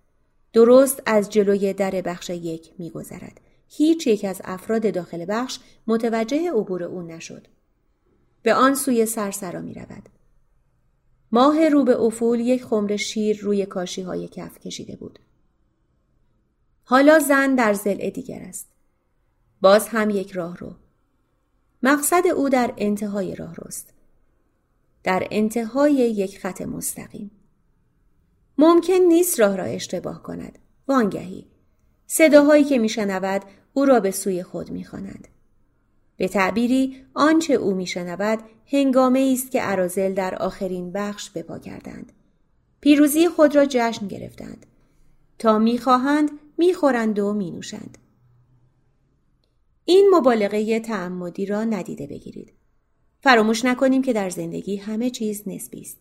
درست 0.52 1.02
از 1.06 1.30
جلوی 1.30 1.72
در 1.72 1.90
بخش 1.90 2.30
یک 2.30 2.70
می 2.78 2.90
گذرد. 2.90 3.40
هیچ 3.72 4.06
یک 4.06 4.24
از 4.24 4.40
افراد 4.44 4.94
داخل 4.94 5.24
بخش 5.28 5.58
متوجه 5.86 6.50
عبور 6.50 6.82
او 6.82 7.02
نشد. 7.02 7.46
به 8.42 8.54
آن 8.54 8.74
سوی 8.74 9.06
سرسرا 9.06 9.60
می 9.60 9.74
رود. 9.74 10.08
ماه 11.32 11.68
رو 11.68 11.84
به 11.84 12.00
افول 12.00 12.40
یک 12.40 12.64
خمر 12.64 12.96
شیر 12.96 13.40
روی 13.40 13.66
کاشی 13.66 14.02
های 14.02 14.28
کف 14.28 14.58
کشیده 14.58 14.96
بود. 14.96 15.18
حالا 16.84 17.18
زن 17.18 17.54
در 17.54 17.74
زل 17.74 18.10
دیگر 18.10 18.42
است. 18.42 18.66
باز 19.60 19.88
هم 19.88 20.10
یک 20.10 20.32
راه 20.32 20.56
رو. 20.56 20.74
مقصد 21.82 22.26
او 22.26 22.48
در 22.48 22.74
انتهای 22.76 23.34
راه 23.34 23.54
روست. 23.54 23.92
در 25.02 25.28
انتهای 25.30 25.92
یک 25.92 26.38
خط 26.38 26.62
مستقیم. 26.62 27.30
ممکن 28.58 28.92
نیست 28.94 29.40
راه 29.40 29.56
را 29.56 29.64
اشتباه 29.64 30.22
کند. 30.22 30.58
وانگهی. 30.88 31.46
صداهایی 32.06 32.64
که 32.64 32.78
میشنود 32.78 33.42
او 33.72 33.84
را 33.84 34.00
به 34.00 34.10
سوی 34.10 34.42
خود 34.42 34.70
می‌خواند. 34.70 35.28
به 36.16 36.28
تعبیری 36.28 37.04
آنچه 37.14 37.54
او 37.54 37.74
میشنود 37.74 38.38
هنگامه 38.66 39.30
است 39.32 39.50
که 39.50 39.70
ارازل 39.70 40.14
در 40.14 40.34
آخرین 40.34 40.92
بخش 40.92 41.30
بپا 41.30 41.58
کردند. 41.58 42.12
پیروزی 42.80 43.28
خود 43.28 43.56
را 43.56 43.66
جشن 43.68 44.08
گرفتند. 44.08 44.66
تا 45.38 45.58
می‌خواهند 45.58 46.30
می‌خورند 46.58 47.18
و 47.18 47.32
مینوشند. 47.32 47.98
این 49.84 50.10
مبالغه 50.14 50.80
تعمدی 50.80 51.46
را 51.46 51.64
ندیده 51.64 52.06
بگیرید. 52.06 52.52
فراموش 53.22 53.64
نکنیم 53.64 54.02
که 54.02 54.12
در 54.12 54.30
زندگی 54.30 54.76
همه 54.76 55.10
چیز 55.10 55.42
نسبی 55.46 55.80
است. 55.80 55.98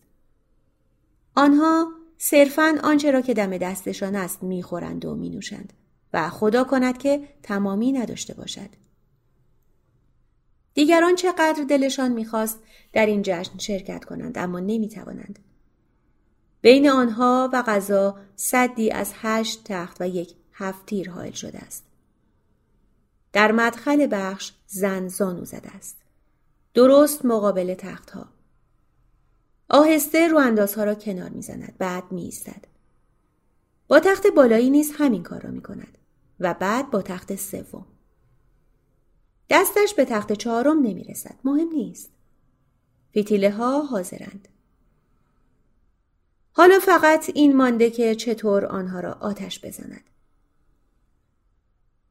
آنها 1.34 1.92
صرفا 2.18 2.78
آنچه 2.82 3.10
را 3.10 3.20
که 3.20 3.34
دم 3.34 3.58
دستشان 3.58 4.16
است 4.16 4.42
می‌خورند 4.42 5.04
و 5.04 5.14
مینوشند 5.14 5.72
و 6.12 6.28
خدا 6.28 6.64
کند 6.64 6.98
که 6.98 7.28
تمامی 7.42 7.92
نداشته 7.92 8.34
باشد. 8.34 8.70
دیگران 10.74 11.14
چقدر 11.14 11.64
دلشان 11.68 12.12
می‌خواست 12.12 12.58
در 12.92 13.06
این 13.06 13.22
جشن 13.24 13.58
شرکت 13.58 14.04
کنند 14.04 14.38
اما 14.38 14.60
نمی‌توانند. 14.60 15.38
بین 16.60 16.90
آنها 16.90 17.50
و 17.52 17.62
غذا 17.62 18.18
صدی 18.36 18.90
از 18.90 19.12
هشت 19.14 19.64
تخت 19.64 19.96
و 20.00 20.08
یک 20.08 20.34
هفت 20.52 20.86
تیر 20.86 21.10
حائل 21.10 21.32
شده 21.32 21.58
است. 21.58 21.84
در 23.32 23.52
مدخل 23.52 24.08
بخش 24.10 24.52
زن 24.66 25.08
زانو 25.08 25.44
زده 25.44 25.70
است. 25.70 25.96
درست 26.74 27.24
مقابل 27.24 27.74
تختها. 27.74 28.26
آهسته 29.68 30.28
رو 30.28 30.38
اندازها 30.38 30.84
را 30.84 30.94
کنار 30.94 31.28
می‌زند 31.28 31.74
بعد 31.78 32.12
می 32.12 32.22
ایستد. 32.22 32.64
با 33.88 34.00
تخت 34.00 34.26
بالایی 34.26 34.70
نیز 34.70 34.92
همین 34.98 35.22
کار 35.22 35.40
را 35.40 35.50
می 35.50 35.62
کند 35.62 35.98
و 36.40 36.54
بعد 36.54 36.90
با 36.90 37.02
تخت 37.02 37.36
سوم. 37.36 37.86
دستش 39.50 39.94
به 39.94 40.04
تخت 40.04 40.32
چهارم 40.32 40.82
نمی 40.82 41.04
رسد. 41.04 41.34
مهم 41.44 41.68
نیست. 41.68 42.10
فتیله 43.18 43.50
ها 43.50 43.82
حاضرند. 43.82 44.48
حالا 46.52 46.78
فقط 46.78 47.30
این 47.34 47.56
مانده 47.56 47.90
که 47.90 48.14
چطور 48.14 48.66
آنها 48.66 49.00
را 49.00 49.12
آتش 49.12 49.64
بزند. 49.64 50.04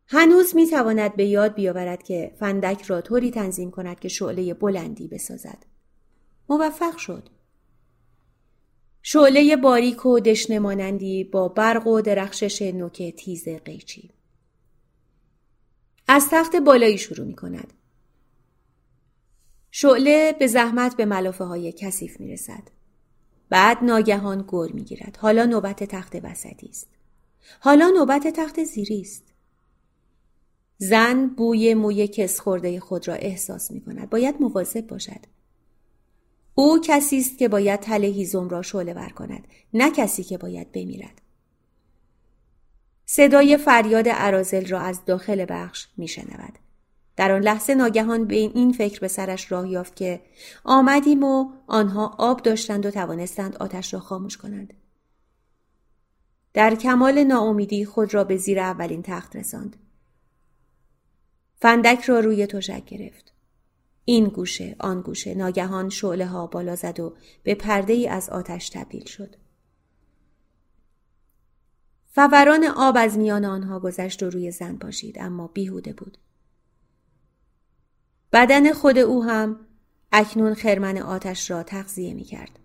هنوز 0.07 0.55
می 0.55 0.67
تواند 0.67 1.15
به 1.15 1.25
یاد 1.25 1.53
بیاورد 1.53 2.03
که 2.03 2.35
فندک 2.39 2.81
را 2.81 3.01
طوری 3.01 3.31
تنظیم 3.31 3.71
کند 3.71 3.99
که 3.99 4.07
شعله 4.07 4.53
بلندی 4.53 5.07
بسازد. 5.07 5.65
موفق 6.49 6.97
شد. 6.97 7.29
شعله 9.01 9.55
باریک 9.55 10.05
و 10.05 10.19
دشنه 10.19 11.23
با 11.23 11.47
برق 11.47 11.87
و 11.87 12.01
درخشش 12.01 12.61
نوک 12.61 13.15
تیز 13.15 13.49
قیچی. 13.49 14.18
از 16.11 16.27
تخت 16.31 16.55
بالایی 16.55 16.97
شروع 16.97 17.27
می 17.27 17.35
کند. 17.35 17.73
شعله 19.71 20.35
به 20.39 20.47
زحمت 20.47 20.95
به 20.95 21.05
ملافه 21.05 21.43
های 21.43 21.71
کثیف 21.71 22.19
می 22.19 22.31
رسد. 22.31 22.63
بعد 23.49 23.77
ناگهان 23.83 24.45
گل 24.47 24.71
می 24.71 24.83
گیرد. 24.83 25.17
حالا 25.21 25.45
نوبت 25.45 25.83
تخت 25.83 26.15
وسطی 26.23 26.67
است. 26.67 26.87
حالا 27.59 27.89
نوبت 27.89 28.27
تخت 28.27 28.63
زیری 28.63 29.01
است. 29.01 29.23
زن 30.77 31.27
بوی 31.27 31.73
موی 31.73 32.07
کس 32.07 32.39
خورده 32.39 32.79
خود 32.79 33.07
را 33.07 33.13
احساس 33.13 33.71
می 33.71 33.81
کند. 33.81 34.09
باید 34.09 34.35
مواظب 34.39 34.87
باشد. 34.87 35.25
او 36.55 36.79
کسی 36.83 37.17
است 37.17 37.37
که 37.37 37.47
باید 37.47 37.79
تله 37.79 38.07
هیزم 38.07 38.49
را 38.49 38.61
شعله 38.61 38.93
ور 38.93 39.09
کند 39.09 39.47
نه 39.73 39.91
کسی 39.91 40.23
که 40.23 40.37
باید 40.37 40.71
بمیرد. 40.71 41.21
صدای 43.11 43.57
فریاد 43.57 44.09
عرازل 44.09 44.65
را 44.65 44.79
از 44.79 45.05
داخل 45.05 45.45
بخش 45.49 45.87
می 45.97 46.07
شنود. 46.07 46.59
در 47.15 47.31
آن 47.31 47.41
لحظه 47.41 47.75
ناگهان 47.75 48.25
به 48.25 48.35
این 48.35 48.73
فکر 48.73 48.99
به 48.99 49.07
سرش 49.07 49.51
راه 49.51 49.69
یافت 49.69 49.95
که 49.95 50.21
آمدیم 50.63 51.23
و 51.23 51.51
آنها 51.67 52.15
آب 52.17 52.41
داشتند 52.41 52.85
و 52.85 52.91
توانستند 52.91 53.57
آتش 53.57 53.93
را 53.93 53.99
خاموش 53.99 54.37
کنند. 54.37 54.73
در 56.53 56.75
کمال 56.75 57.23
ناامیدی 57.23 57.85
خود 57.85 58.13
را 58.13 58.23
به 58.23 58.37
زیر 58.37 58.59
اولین 58.59 59.01
تخت 59.01 59.35
رساند. 59.35 59.75
فندک 61.55 62.01
را 62.01 62.19
روی 62.19 62.47
تشک 62.47 62.85
گرفت. 62.85 63.33
این 64.05 64.25
گوشه 64.25 64.75
آن 64.79 65.01
گوشه 65.01 65.35
ناگهان 65.35 65.89
شعله 65.89 66.25
ها 66.25 66.47
بالا 66.47 66.75
زد 66.75 66.99
و 66.99 67.15
به 67.43 67.55
پرده 67.55 67.93
ای 67.93 68.07
از 68.07 68.29
آتش 68.29 68.69
تبدیل 68.69 69.05
شد. 69.05 69.35
فوران 72.27 72.65
آب 72.75 72.95
از 72.97 73.17
میان 73.17 73.45
آنها 73.45 73.79
گذشت 73.79 74.23
و 74.23 74.29
روی 74.29 74.51
زن 74.51 74.75
پاشید 74.75 75.17
اما 75.19 75.47
بیهوده 75.47 75.93
بود. 75.93 76.17
بدن 78.33 78.73
خود 78.73 78.97
او 78.97 79.23
هم 79.23 79.59
اکنون 80.11 80.53
خرمن 80.53 80.97
آتش 80.97 81.51
را 81.51 81.63
تغذیه 81.63 82.13
می 82.13 82.23
کرد. 82.23 82.59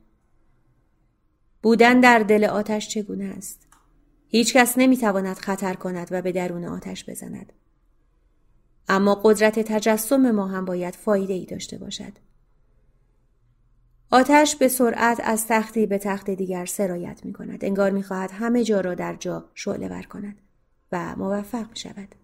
بودن 1.62 2.00
در 2.00 2.18
دل 2.18 2.44
آتش 2.44 2.88
چگونه 2.88 3.24
است؟ 3.24 3.66
هیچ 4.28 4.56
کس 4.56 4.74
نمی 4.78 4.96
تواند 4.96 5.36
خطر 5.36 5.74
کند 5.74 6.08
و 6.10 6.22
به 6.22 6.32
درون 6.32 6.64
آتش 6.64 7.10
بزند. 7.10 7.52
اما 8.88 9.20
قدرت 9.24 9.58
تجسم 9.60 10.30
ما 10.30 10.46
هم 10.46 10.64
باید 10.64 10.94
فایده 10.94 11.32
ای 11.34 11.44
داشته 11.44 11.78
باشد. 11.78 12.12
آتش 14.10 14.56
به 14.56 14.68
سرعت 14.68 15.20
از 15.24 15.46
تختی 15.46 15.86
به 15.86 15.98
تخت 15.98 16.30
دیگر 16.30 16.66
سرایت 16.66 17.20
می 17.24 17.32
کند. 17.32 17.64
انگار 17.64 17.90
می 17.90 18.02
خواهد 18.02 18.30
همه 18.30 18.64
جا 18.64 18.80
را 18.80 18.94
در 18.94 19.14
جا 19.14 19.44
شعله 19.54 19.88
ور 19.88 20.02
کند 20.02 20.38
و 20.92 21.16
موفق 21.16 21.68
می 21.70 21.76
شود. 21.76 22.14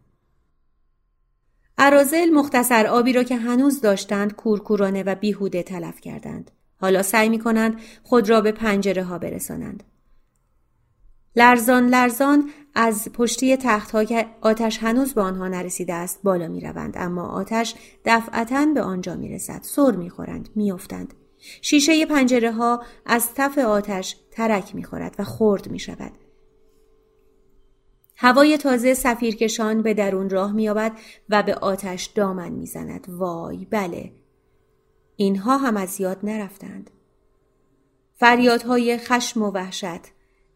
عرازل 1.79 2.31
مختصر 2.31 2.87
آبی 2.87 3.13
را 3.13 3.23
که 3.23 3.37
هنوز 3.37 3.81
داشتند 3.81 4.37
کورکورانه 4.37 5.03
و 5.03 5.15
بیهوده 5.15 5.63
تلف 5.63 6.01
کردند. 6.01 6.51
حالا 6.81 7.03
سعی 7.03 7.29
می 7.29 7.39
کنند 7.39 7.81
خود 8.03 8.31
را 8.31 8.41
به 8.41 8.53
پنجره 8.53 9.05
ها 9.05 9.19
برسانند. 9.19 9.85
لرزان 11.37 11.87
لرزان 11.87 12.51
از 12.75 13.09
پشتی 13.13 13.57
تختها 13.57 14.05
که 14.05 14.27
آتش 14.41 14.79
هنوز 14.83 15.15
به 15.15 15.21
آنها 15.21 15.49
نرسیده 15.49 15.95
است 15.95 16.23
بالا 16.23 16.49
می 16.49 16.61
روند 16.61 16.95
اما 16.97 17.29
آتش 17.29 17.75
دفعتا 18.05 18.67
به 18.75 18.83
آنجا 18.83 19.17
می 19.17 19.29
رسد. 19.29 19.61
سر 19.63 19.91
می 19.91 20.11
خورند. 20.11 20.49
می 20.55 20.73
افتند. 20.73 21.15
شیشه 21.41 22.07
پنجره 22.07 22.53
ها 22.53 22.83
از 23.07 23.35
تف 23.35 23.59
آتش 23.59 24.17
ترک 24.31 24.75
می 24.75 24.85
خورد 24.85 25.15
و 25.19 25.25
خرد 25.25 25.71
می 25.71 25.79
شود. 25.79 26.13
هوای 28.17 28.59
تازه 28.59 28.95
سفیرکشان 28.95 29.83
به 29.83 29.95
درون 29.95 30.31
راه 30.31 30.53
مییابد 30.53 30.93
و 31.29 31.43
به 31.43 31.55
آتش 31.55 32.05
دامن 32.05 32.53
می‌زند. 32.53 33.07
وای 33.09 33.65
بله 33.71 34.13
اینها 35.17 35.57
هم 35.57 35.77
از 35.77 36.01
یاد 36.01 36.19
نرفتند. 36.23 36.91
فریادهای 38.13 38.99
خشم 38.99 39.43
و 39.43 39.51
وحشت 39.51 40.01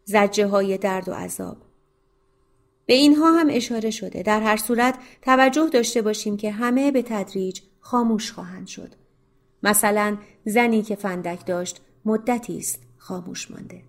زجه 0.03 0.47
های 0.47 0.77
درد 0.77 1.09
و 1.09 1.13
عذاب. 1.13 1.57
به 2.85 2.93
اینها 2.93 3.31
هم 3.31 3.47
اشاره 3.51 3.91
شده. 3.91 4.23
در 4.23 4.41
هر 4.41 4.57
صورت 4.57 4.99
توجه 5.21 5.69
داشته 5.69 6.01
باشیم 6.01 6.37
که 6.37 6.51
همه 6.51 6.91
به 6.91 7.01
تدریج 7.01 7.61
خاموش 7.79 8.31
خواهند 8.31 8.67
شد. 8.67 9.04
مثلا 9.65 10.17
زنی 10.45 10.81
که 10.81 10.95
فندک 10.95 11.45
داشت 11.45 11.81
مدتی 12.05 12.57
است 12.57 12.79
خاموش 12.97 13.51
مانده. 13.51 13.81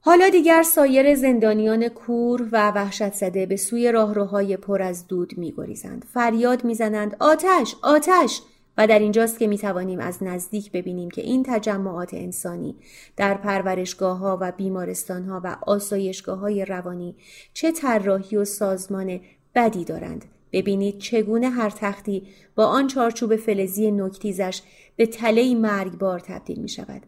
حالا 0.00 0.28
دیگر 0.28 0.62
سایر 0.62 1.14
زندانیان 1.14 1.88
کور 1.88 2.48
و 2.52 2.70
وحشت 2.70 3.12
زده 3.12 3.46
به 3.46 3.56
سوی 3.56 3.92
راهروهای 3.92 4.56
پر 4.56 4.82
از 4.82 5.06
دود 5.06 5.38
میگریزند. 5.38 6.04
فریاد 6.14 6.64
می‌زنند 6.64 7.16
آتش 7.20 7.74
آتش! 7.82 8.42
و 8.78 8.86
در 8.86 8.98
اینجاست 8.98 9.38
که 9.38 9.46
می 9.46 9.58
توانیم 9.58 9.98
از 9.98 10.22
نزدیک 10.22 10.72
ببینیم 10.72 11.10
که 11.10 11.22
این 11.22 11.42
تجمعات 11.46 12.14
انسانی 12.14 12.76
در 13.16 13.34
پرورشگاه 13.34 14.18
ها 14.18 14.38
و 14.40 14.52
بیمارستان 14.52 15.24
ها 15.24 15.40
و 15.44 15.56
آسایشگاه 15.66 16.38
های 16.38 16.64
روانی 16.64 17.16
چه 17.54 17.72
طراحی 17.72 18.36
و 18.36 18.44
سازمان 18.44 19.20
بدی 19.54 19.84
دارند. 19.84 20.24
ببینید 20.56 20.98
چگونه 20.98 21.50
هر 21.50 21.70
تختی 21.70 22.22
با 22.54 22.66
آن 22.66 22.86
چارچوب 22.86 23.36
فلزی 23.36 23.90
نکتیزش 23.90 24.62
به 24.96 25.06
تله 25.06 25.54
مرگبار 25.54 26.20
تبدیل 26.20 26.58
می 26.58 26.68
شود. 26.68 27.02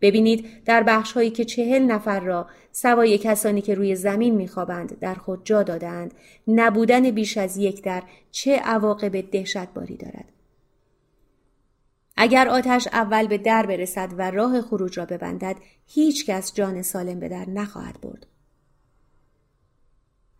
ببینید 0.00 0.64
در 0.64 0.82
بخش 0.82 1.12
هایی 1.12 1.30
که 1.30 1.44
چهل 1.44 1.82
نفر 1.82 2.20
را 2.20 2.46
سوای 2.72 3.18
کسانی 3.18 3.60
که 3.62 3.74
روی 3.74 3.94
زمین 3.94 4.34
میخوابند 4.34 4.98
در 4.98 5.14
خود 5.14 5.44
جا 5.44 5.62
دادند 5.62 6.14
نبودن 6.48 7.10
بیش 7.10 7.38
از 7.38 7.56
یک 7.56 7.82
در 7.82 8.02
چه 8.30 8.56
عواقب 8.56 9.30
دهشتباری 9.30 9.96
دارد 9.96 10.32
اگر 12.16 12.48
آتش 12.48 12.88
اول 12.92 13.26
به 13.26 13.38
در 13.38 13.66
برسد 13.66 14.14
و 14.18 14.30
راه 14.30 14.62
خروج 14.62 14.98
را 14.98 15.04
ببندد 15.04 15.56
هیچ 15.86 16.26
کس 16.26 16.54
جان 16.54 16.82
سالم 16.82 17.20
به 17.20 17.28
در 17.28 17.50
نخواهد 17.50 18.00
برد 18.00 18.26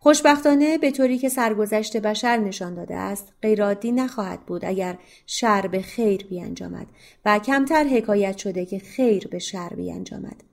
خوشبختانه 0.01 0.77
به 0.77 0.91
طوری 0.91 1.17
که 1.17 1.29
سرگذشت 1.29 1.97
بشر 1.97 2.37
نشان 2.37 2.75
داده 2.75 2.95
است 2.95 3.33
غیرعادی 3.41 3.91
نخواهد 3.91 4.45
بود 4.45 4.65
اگر 4.65 4.97
شر 5.25 5.67
به 5.67 5.81
خیر 5.81 6.25
بیانجامد 6.25 6.87
و 7.25 7.39
کمتر 7.39 7.83
حکایت 7.83 8.37
شده 8.37 8.65
که 8.65 8.79
خیر 8.79 9.27
به 9.27 9.39
شر 9.39 9.69
بیانجامد. 9.69 10.43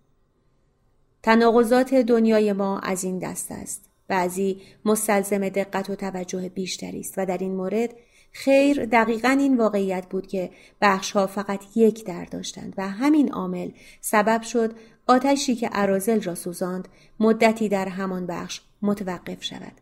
تناقضات 1.22 1.94
دنیای 1.94 2.52
ما 2.52 2.78
از 2.78 3.04
این 3.04 3.18
دست 3.18 3.52
است. 3.52 3.85
بعضی 4.09 4.61
مستلزم 4.85 5.48
دقت 5.48 5.90
و 5.90 5.94
توجه 5.94 6.48
بیشتری 6.48 7.00
است 7.00 7.14
و 7.16 7.26
در 7.26 7.38
این 7.38 7.54
مورد 7.54 7.90
خیر 8.32 8.85
دقیقا 8.85 9.28
این 9.28 9.56
واقعیت 9.56 10.06
بود 10.06 10.26
که 10.26 10.50
بخش 10.80 11.11
ها 11.11 11.26
فقط 11.26 11.61
یک 11.76 12.04
در 12.04 12.24
داشتند 12.24 12.74
و 12.76 12.88
همین 12.88 13.32
عامل 13.32 13.70
سبب 14.00 14.42
شد 14.42 14.74
آتشی 15.06 15.54
که 15.54 15.68
عرازل 15.68 16.22
را 16.22 16.35
سوزاند 16.35 16.88
مدتی 17.20 17.68
در 17.68 17.88
همان 17.88 18.26
بخش 18.26 18.61
متوقف 18.87 19.44
شود. 19.44 19.72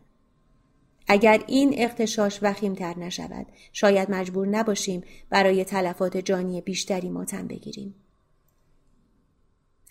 اگر 1.07 1.43
این 1.47 1.73
اختشاش 1.77 2.39
وخیمتر 2.41 2.99
نشود 2.99 3.45
شاید 3.73 4.11
مجبور 4.11 4.47
نباشیم 4.47 5.03
برای 5.29 5.63
تلفات 5.63 6.17
جانی 6.17 6.61
بیشتری 6.61 7.09
ماتم 7.09 7.47
بگیریم. 7.47 7.95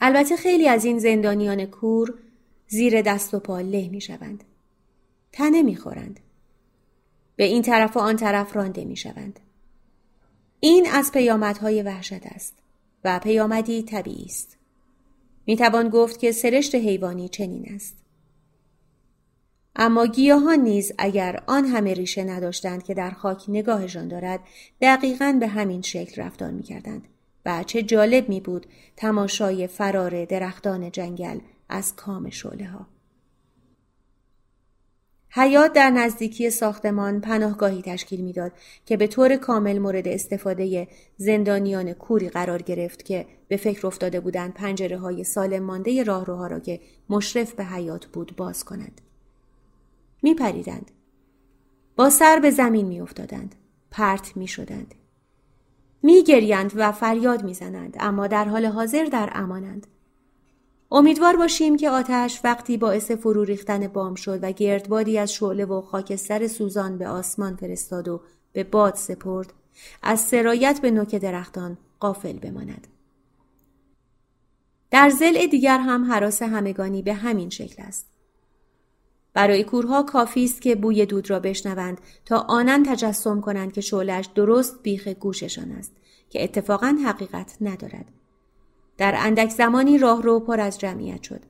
البته 0.00 0.36
خیلی 0.36 0.68
از 0.68 0.84
این 0.84 0.98
زندانیان 0.98 1.66
کور 1.66 2.14
زیر 2.68 3.02
دست 3.02 3.34
و 3.34 3.40
پا 3.40 3.60
له 3.60 3.88
می 3.88 4.00
شوند. 4.00 4.44
تنه 5.32 5.62
می 5.62 5.76
خورند. 5.76 6.20
به 7.36 7.44
این 7.44 7.62
طرف 7.62 7.96
و 7.96 8.00
آن 8.00 8.16
طرف 8.16 8.56
رانده 8.56 8.84
می 8.84 8.96
شوند. 8.96 9.40
این 10.60 10.88
از 10.90 11.12
پیامدهای 11.12 11.82
وحشت 11.82 12.26
است 12.26 12.54
و 13.04 13.18
پیامدی 13.18 13.82
طبیعی 13.82 14.24
است. 14.24 14.56
می 15.46 15.56
توان 15.56 15.88
گفت 15.88 16.18
که 16.18 16.32
سرشت 16.32 16.74
حیوانی 16.74 17.28
چنین 17.28 17.74
است. 17.74 18.03
اما 19.76 20.06
گیاهان 20.06 20.58
نیز 20.58 20.92
اگر 20.98 21.42
آن 21.46 21.64
همه 21.64 21.94
ریشه 21.94 22.24
نداشتند 22.24 22.82
که 22.82 22.94
در 22.94 23.10
خاک 23.10 23.44
نگاهشان 23.48 24.08
دارد 24.08 24.40
دقیقا 24.80 25.36
به 25.40 25.46
همین 25.46 25.82
شکل 25.82 26.22
رفتار 26.22 26.50
می 26.50 26.62
کردند. 26.62 27.08
و 27.46 27.62
چه 27.62 27.82
جالب 27.82 28.28
می 28.28 28.40
بود 28.40 28.66
تماشای 28.96 29.66
فرار 29.66 30.24
درختان 30.24 30.90
جنگل 30.90 31.38
از 31.68 31.96
کام 31.96 32.30
شعله 32.30 32.66
ها. 32.66 32.86
حیات 35.30 35.72
در 35.72 35.90
نزدیکی 35.90 36.50
ساختمان 36.50 37.20
پناهگاهی 37.20 37.82
تشکیل 37.82 38.20
می‌داد 38.20 38.52
که 38.86 38.96
به 38.96 39.06
طور 39.06 39.36
کامل 39.36 39.78
مورد 39.78 40.08
استفاده 40.08 40.88
زندانیان 41.16 41.92
کوری 41.92 42.28
قرار 42.28 42.62
گرفت 42.62 43.04
که 43.04 43.26
به 43.48 43.56
فکر 43.56 43.86
افتاده 43.86 44.20
بودند 44.20 44.54
پنجره 44.54 44.98
های 44.98 45.24
سالم 45.24 45.62
مانده 45.62 46.02
راهروها 46.02 46.46
را 46.46 46.60
که 46.60 46.80
مشرف 47.10 47.52
به 47.54 47.64
حیات 47.64 48.06
بود 48.06 48.36
باز 48.36 48.64
کنند. 48.64 49.00
می 50.24 50.34
پریدند. 50.34 50.90
با 51.96 52.10
سر 52.10 52.38
به 52.38 52.50
زمین 52.50 52.86
می 52.86 53.00
افتادند. 53.00 53.54
پرت 53.90 54.36
می 54.36 54.46
شدند. 54.46 54.94
می 56.02 56.22
گریند 56.22 56.72
و 56.76 56.92
فریاد 56.92 57.44
می 57.44 57.54
زنند 57.54 57.96
اما 58.00 58.26
در 58.26 58.44
حال 58.44 58.66
حاضر 58.66 59.04
در 59.04 59.30
امانند. 59.34 59.86
امیدوار 60.90 61.36
باشیم 61.36 61.76
که 61.76 61.90
آتش 61.90 62.40
وقتی 62.44 62.76
باعث 62.76 63.10
فرو 63.10 63.44
ریختن 63.44 63.88
بام 63.88 64.14
شد 64.14 64.38
و 64.42 64.52
گردبادی 64.52 65.18
از 65.18 65.32
شعله 65.32 65.64
و 65.64 65.80
خاکستر 65.80 66.46
سوزان 66.46 66.98
به 66.98 67.08
آسمان 67.08 67.56
فرستاد 67.56 68.08
و 68.08 68.20
به 68.52 68.64
باد 68.64 68.94
سپرد 68.94 69.52
از 70.02 70.20
سرایت 70.20 70.80
به 70.82 70.90
نوک 70.90 71.14
درختان 71.14 71.78
قافل 72.00 72.38
بماند. 72.38 72.86
در 74.90 75.10
زل 75.10 75.46
دیگر 75.46 75.78
هم 75.78 76.04
حراس 76.04 76.42
همگانی 76.42 77.02
به 77.02 77.14
همین 77.14 77.50
شکل 77.50 77.82
است. 77.82 78.13
برای 79.34 79.64
کورها 79.64 80.02
کافی 80.02 80.44
است 80.44 80.62
که 80.62 80.74
بوی 80.74 81.06
دود 81.06 81.30
را 81.30 81.40
بشنوند 81.40 82.00
تا 82.24 82.38
آنن 82.38 82.82
تجسم 82.82 83.40
کنند 83.40 83.72
که 83.72 83.80
شعلش 83.80 84.26
درست 84.34 84.82
بیخ 84.82 85.08
گوششان 85.08 85.72
است 85.72 85.92
که 86.30 86.44
اتفاقا 86.44 86.98
حقیقت 87.04 87.56
ندارد. 87.60 88.04
در 88.96 89.14
اندک 89.16 89.50
زمانی 89.50 89.98
راه 89.98 90.22
رو 90.22 90.40
پر 90.40 90.60
از 90.60 90.78
جمعیت 90.78 91.22
شد. 91.22 91.40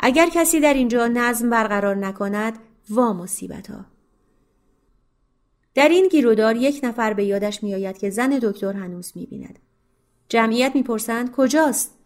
اگر 0.00 0.28
کسی 0.28 0.60
در 0.60 0.74
اینجا 0.74 1.06
نظم 1.06 1.50
برقرار 1.50 1.96
نکند 1.96 2.58
وا 2.90 3.12
مصیبت 3.12 3.70
ها. 3.70 3.84
در 5.74 5.88
این 5.88 6.08
گیرودار 6.08 6.56
یک 6.56 6.80
نفر 6.82 7.12
به 7.12 7.24
یادش 7.24 7.62
میآید 7.62 7.98
که 7.98 8.10
زن 8.10 8.38
دکتر 8.42 8.72
هنوز 8.72 9.12
می‌بیند. 9.14 9.58
جمعیت 10.28 10.72
می‌پرسند 10.74 11.32
کجاست؟ 11.32 11.98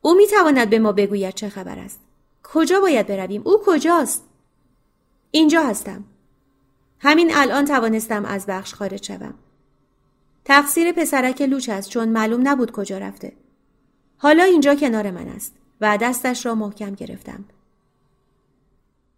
او 0.00 0.14
می‌تواند 0.14 0.70
به 0.70 0.78
ما 0.78 0.92
بگوید 0.92 1.34
چه 1.34 1.48
خبر 1.48 1.78
است. 1.78 2.00
کجا 2.54 2.80
باید 2.80 3.06
برویم؟ 3.06 3.42
او 3.44 3.58
کجاست؟ 3.66 4.24
اینجا 5.30 5.62
هستم. 5.62 6.04
همین 6.98 7.30
الان 7.34 7.64
توانستم 7.64 8.24
از 8.24 8.46
بخش 8.46 8.74
خارج 8.74 9.04
شوم. 9.04 9.34
تقصیر 10.44 10.92
پسرک 10.92 11.42
لوچ 11.42 11.68
است 11.68 11.90
چون 11.90 12.08
معلوم 12.08 12.48
نبود 12.48 12.70
کجا 12.70 12.98
رفته. 12.98 13.32
حالا 14.16 14.42
اینجا 14.42 14.74
کنار 14.74 15.10
من 15.10 15.28
است 15.28 15.54
و 15.80 15.98
دستش 15.98 16.46
را 16.46 16.54
محکم 16.54 16.94
گرفتم. 16.94 17.44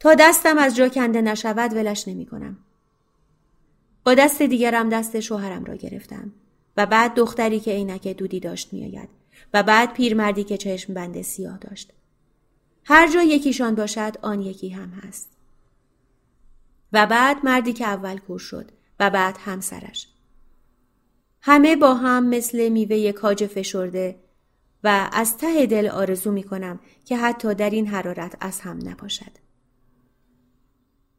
تا 0.00 0.14
دستم 0.14 0.58
از 0.58 0.76
جا 0.76 0.88
کنده 0.88 1.20
نشود 1.20 1.72
ولش 1.72 2.08
نمی 2.08 2.26
کنم. 2.26 2.56
با 4.04 4.14
دست 4.14 4.42
دیگرم 4.42 4.88
دست 4.88 5.20
شوهرم 5.20 5.64
را 5.64 5.74
گرفتم 5.74 6.32
و 6.76 6.86
بعد 6.86 7.14
دختری 7.14 7.60
که 7.60 7.70
عینک 7.70 8.08
دودی 8.08 8.40
داشت 8.40 8.72
میآید 8.72 9.08
و 9.54 9.62
بعد 9.62 9.92
پیرمردی 9.92 10.44
که 10.44 10.56
چشم 10.56 10.94
بند 10.94 11.22
سیاه 11.22 11.58
داشت. 11.58 11.92
هر 12.84 13.12
جا 13.12 13.22
یکیشان 13.22 13.74
باشد 13.74 14.16
آن 14.22 14.40
یکی 14.40 14.68
هم 14.68 14.90
هست. 14.90 15.30
و 16.92 17.06
بعد 17.06 17.44
مردی 17.44 17.72
که 17.72 17.86
اول 17.86 18.18
کور 18.18 18.38
شد 18.38 18.70
و 19.00 19.10
بعد 19.10 19.36
همسرش. 19.44 20.08
همه 21.40 21.76
با 21.76 21.94
هم 21.94 22.26
مثل 22.26 22.68
میوه 22.68 23.12
کاج 23.12 23.46
فشرده 23.46 24.16
و 24.84 25.10
از 25.12 25.36
ته 25.36 25.66
دل 25.66 25.88
آرزو 25.88 26.32
می 26.32 26.42
کنم 26.42 26.80
که 27.04 27.16
حتی 27.16 27.54
در 27.54 27.70
این 27.70 27.86
حرارت 27.86 28.36
از 28.40 28.60
هم 28.60 28.78
نباشد. 28.84 29.50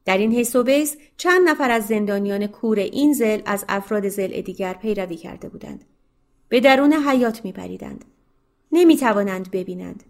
در 0.05 0.17
این 0.17 0.31
حیث 0.31 0.55
و 0.55 0.63
بیس 0.63 0.97
چند 1.17 1.49
نفر 1.49 1.71
از 1.71 1.87
زندانیان 1.87 2.47
کور 2.47 2.79
این 2.79 3.13
زل 3.13 3.41
از 3.45 3.65
افراد 3.69 4.09
زل 4.09 4.41
دیگر 4.41 4.73
پیروی 4.73 5.15
کرده 5.15 5.49
بودند. 5.49 5.85
به 6.49 6.59
درون 6.59 6.93
حیات 6.93 7.45
می 7.45 7.51
پریدند. 7.51 8.05
نمی 8.71 8.97
توانند 8.97 9.51
ببینند 9.51 10.03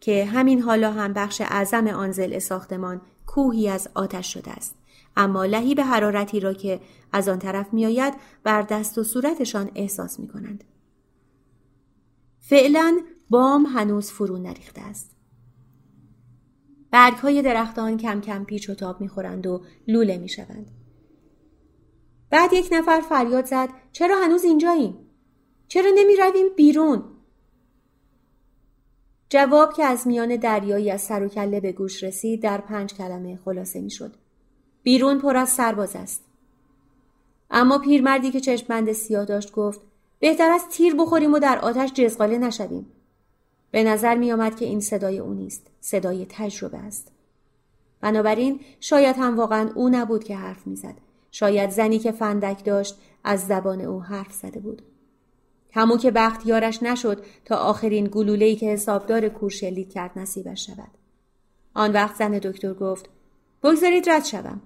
که 0.00 0.24
همین 0.24 0.62
حالا 0.62 0.92
هم 0.92 1.12
بخش 1.12 1.40
اعظم 1.40 1.86
آن 1.86 2.12
زل 2.12 2.38
ساختمان 2.38 3.00
کوهی 3.26 3.68
از 3.68 3.88
آتش 3.94 4.32
شده 4.32 4.50
است. 4.50 4.74
اما 5.16 5.44
لحی 5.44 5.74
به 5.74 5.84
حرارتی 5.84 6.40
را 6.40 6.52
که 6.52 6.80
از 7.12 7.28
آن 7.28 7.38
طرف 7.38 7.74
میآید 7.74 8.14
بر 8.44 8.62
دست 8.62 8.98
و 8.98 9.04
صورتشان 9.04 9.70
احساس 9.74 10.20
می 10.20 10.28
کنند. 10.28 10.64
فعلا 12.38 12.98
بام 13.30 13.66
هنوز 13.66 14.10
فرو 14.10 14.38
نریخته 14.38 14.80
است. 14.80 15.10
برگ 16.90 17.14
های 17.14 17.42
درختان 17.42 17.96
کم 17.96 18.20
کم 18.20 18.44
پیچ 18.44 18.70
و 18.70 18.74
تاب 18.74 19.00
می‌خورند 19.00 19.46
و 19.46 19.62
لوله 19.88 20.18
می‌شوند. 20.18 20.70
بعد 22.30 22.52
یک 22.52 22.68
نفر 22.72 23.00
فریاد 23.00 23.44
زد 23.44 23.68
چرا 23.92 24.16
هنوز 24.24 24.44
اینجاییم؟ 24.44 24.96
چرا 25.68 25.90
نمی 25.94 26.16
رویم 26.16 26.46
بیرون؟ 26.56 27.02
جواب 29.28 29.72
که 29.72 29.84
از 29.84 30.06
میان 30.06 30.36
دریایی 30.36 30.90
از 30.90 31.02
سر 31.02 31.22
و 31.22 31.28
کله 31.28 31.60
به 31.60 31.72
گوش 31.72 32.02
رسید 32.02 32.42
در 32.42 32.58
پنج 32.58 32.94
کلمه 32.94 33.38
خلاصه 33.44 33.80
می 33.80 33.90
شد. 33.90 34.14
بیرون 34.82 35.18
پر 35.18 35.36
از 35.36 35.48
سرباز 35.48 35.96
است. 35.96 36.24
اما 37.50 37.78
پیرمردی 37.78 38.30
که 38.30 38.40
چشمبند 38.40 38.92
سیاه 38.92 39.24
داشت 39.24 39.52
گفت 39.52 39.80
بهتر 40.18 40.50
از 40.50 40.62
تیر 40.70 40.94
بخوریم 40.94 41.34
و 41.34 41.38
در 41.38 41.58
آتش 41.58 41.92
جزغاله 41.92 42.38
نشویم. 42.38 42.86
به 43.70 43.82
نظر 43.82 44.14
می 44.14 44.32
آمد 44.32 44.56
که 44.56 44.64
این 44.64 44.80
صدای 44.80 45.18
او 45.18 45.34
نیست. 45.34 45.66
صدای 45.80 46.26
تجربه 46.28 46.78
است. 46.78 47.12
بنابراین 48.00 48.60
شاید 48.80 49.16
هم 49.16 49.36
واقعا 49.36 49.70
او 49.74 49.88
نبود 49.88 50.24
که 50.24 50.36
حرف 50.36 50.66
می‌زد. 50.66 50.94
شاید 51.30 51.70
زنی 51.70 51.98
که 51.98 52.12
فندک 52.12 52.64
داشت 52.64 52.98
از 53.24 53.46
زبان 53.46 53.80
او 53.80 54.02
حرف 54.02 54.32
زده 54.32 54.60
بود. 54.60 54.82
همو 55.72 55.98
که 55.98 56.10
بخت 56.10 56.46
یارش 56.46 56.82
نشد 56.82 57.24
تا 57.44 57.56
آخرین 57.56 58.08
گلوله‌ای 58.12 58.56
که 58.56 58.66
حسابدار 58.66 59.28
کور 59.28 59.50
شلیک 59.50 59.92
کرد 59.92 60.18
نصیبش 60.18 60.66
شود. 60.66 60.90
آن 61.74 61.92
وقت 61.92 62.16
زن 62.16 62.38
دکتر 62.38 62.74
گفت 62.74 63.08
بگذارید 63.62 64.10
رد 64.10 64.24
شوم. 64.24 64.60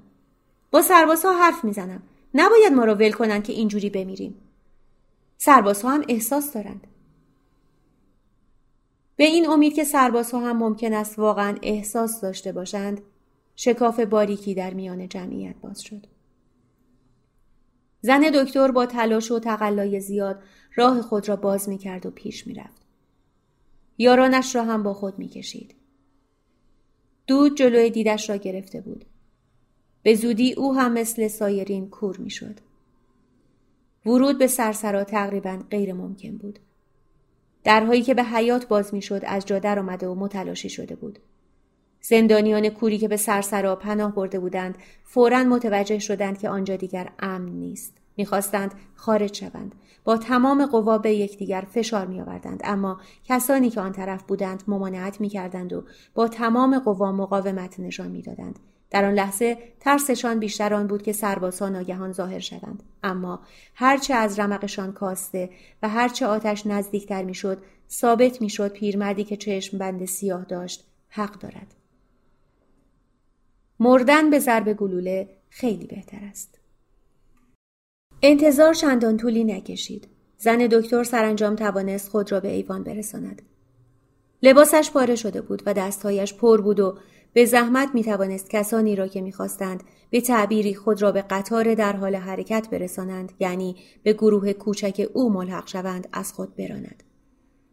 با 0.70 0.82
سربازها 0.82 1.32
حرف 1.32 1.64
می‌زنم. 1.64 2.02
نباید 2.34 2.72
ما 2.72 2.84
را 2.84 2.94
ول 2.94 3.12
کنند 3.12 3.44
که 3.44 3.52
اینجوری 3.52 3.90
بمیریم. 3.90 4.34
سربازها 5.38 5.90
هم 5.90 6.04
احساس 6.08 6.52
دارند. 6.52 6.86
به 9.16 9.24
این 9.24 9.48
امید 9.48 9.74
که 9.74 9.84
سربازها 9.84 10.40
هم 10.40 10.56
ممکن 10.56 10.92
است 10.92 11.18
واقعا 11.18 11.56
احساس 11.62 12.20
داشته 12.20 12.52
باشند 12.52 13.00
شکاف 13.56 14.00
باریکی 14.00 14.54
در 14.54 14.74
میان 14.74 15.08
جمعیت 15.08 15.56
باز 15.56 15.82
شد. 15.82 16.06
زن 18.04 18.20
دکتر 18.34 18.70
با 18.70 18.86
تلاش 18.86 19.30
و 19.30 19.38
تقلای 19.38 20.00
زیاد 20.00 20.42
راه 20.74 21.02
خود 21.02 21.28
را 21.28 21.36
باز 21.36 21.68
می 21.68 21.78
کرد 21.78 22.06
و 22.06 22.10
پیش 22.10 22.46
می 22.46 22.54
رفت. 22.54 22.82
یارانش 23.98 24.54
را 24.54 24.64
هم 24.64 24.82
با 24.82 24.94
خود 24.94 25.18
می 25.18 25.28
کشید. 25.28 25.74
دود 27.26 27.56
جلوی 27.56 27.90
دیدش 27.90 28.30
را 28.30 28.36
گرفته 28.36 28.80
بود. 28.80 29.04
به 30.02 30.14
زودی 30.14 30.52
او 30.52 30.74
هم 30.74 30.92
مثل 30.92 31.28
سایرین 31.28 31.90
کور 31.90 32.16
می 32.16 32.30
شد. 32.30 32.58
ورود 34.06 34.38
به 34.38 34.46
سرسرا 34.46 35.04
تقریبا 35.04 35.62
غیر 35.70 35.92
ممکن 35.92 36.36
بود. 36.36 36.58
درهایی 37.64 38.02
که 38.02 38.14
به 38.14 38.22
حیات 38.22 38.68
باز 38.68 38.94
می 38.94 39.02
شد 39.02 39.22
از 39.24 39.46
جا 39.46 39.58
در 39.58 39.78
آمده 39.78 40.08
و 40.08 40.14
متلاشی 40.14 40.68
شده 40.68 40.94
بود. 40.96 41.18
زندانیان 42.02 42.68
کوری 42.68 42.98
که 42.98 43.08
به 43.08 43.16
سرسرا 43.16 43.76
پناه 43.76 44.14
برده 44.14 44.38
بودند 44.38 44.78
فورا 45.04 45.44
متوجه 45.44 45.98
شدند 45.98 46.38
که 46.38 46.48
آنجا 46.48 46.76
دیگر 46.76 47.08
امن 47.18 47.48
نیست. 47.48 47.92
می‌خواستند 48.16 48.74
خارج 48.94 49.36
شوند. 49.36 49.74
با 50.04 50.16
تمام 50.16 50.66
قوا 50.66 50.98
به 50.98 51.14
یکدیگر 51.14 51.66
فشار 51.70 52.06
می 52.06 52.20
آوردند. 52.20 52.60
اما 52.64 53.00
کسانی 53.24 53.70
که 53.70 53.80
آن 53.80 53.92
طرف 53.92 54.22
بودند 54.22 54.62
ممانعت 54.68 55.20
می 55.20 55.28
کردند 55.28 55.72
و 55.72 55.84
با 56.14 56.28
تمام 56.28 56.78
قوا 56.78 57.12
مقاومت 57.12 57.80
نشان 57.80 58.08
می 58.08 58.22
دادند. 58.22 58.58
در 58.90 59.04
آن 59.04 59.14
لحظه 59.14 59.58
ترسشان 59.80 60.38
بیشتر 60.38 60.74
آن 60.74 60.86
بود 60.86 61.02
که 61.02 61.12
سربازها 61.12 61.68
ناگهان 61.68 62.12
ظاهر 62.12 62.38
شوند 62.38 62.82
اما 63.02 63.40
هرچه 63.74 64.14
از 64.14 64.38
رمقشان 64.38 64.92
کاسته 64.92 65.50
و 65.82 65.88
هرچه 65.88 66.26
آتش 66.26 66.66
نزدیکتر 66.66 67.22
می‌شد 67.22 67.62
ثابت 67.90 68.40
می‌شد 68.40 68.72
پیرمردی 68.72 69.24
که 69.24 69.36
چشم 69.36 69.78
بند 69.78 70.04
سیاه 70.04 70.44
داشت 70.44 70.84
حق 71.08 71.38
دارد 71.38 71.74
مردن 73.82 74.30
به 74.30 74.38
ضرب 74.38 74.72
گلوله 74.72 75.28
خیلی 75.48 75.86
بهتر 75.86 76.18
است 76.30 76.60
انتظار 78.22 78.74
چندان 78.74 79.16
طولی 79.16 79.44
نکشید 79.44 80.08
زن 80.38 80.58
دکتر 80.58 81.04
سرانجام 81.04 81.56
توانست 81.56 82.08
خود 82.08 82.32
را 82.32 82.40
به 82.40 82.50
ایوان 82.50 82.84
برساند 82.84 83.42
لباسش 84.42 84.90
پاره 84.90 85.14
شده 85.14 85.40
بود 85.40 85.62
و 85.66 85.74
دستهایش 85.74 86.34
پر 86.34 86.60
بود 86.60 86.80
و 86.80 86.98
به 87.32 87.44
زحمت 87.44 87.88
می 87.94 88.04
توانست 88.04 88.50
کسانی 88.50 88.96
را 88.96 89.06
که 89.08 89.20
می‌خواستند 89.20 89.82
به 90.10 90.20
تعبیری 90.20 90.74
خود 90.74 91.02
را 91.02 91.12
به 91.12 91.22
قطار 91.22 91.74
در 91.74 91.92
حال 91.92 92.14
حرکت 92.14 92.68
برسانند 92.70 93.32
یعنی 93.40 93.76
به 94.02 94.12
گروه 94.12 94.52
کوچک 94.52 95.08
او 95.14 95.32
ملحق 95.32 95.68
شوند 95.68 96.08
از 96.12 96.32
خود 96.32 96.56
براند. 96.56 97.02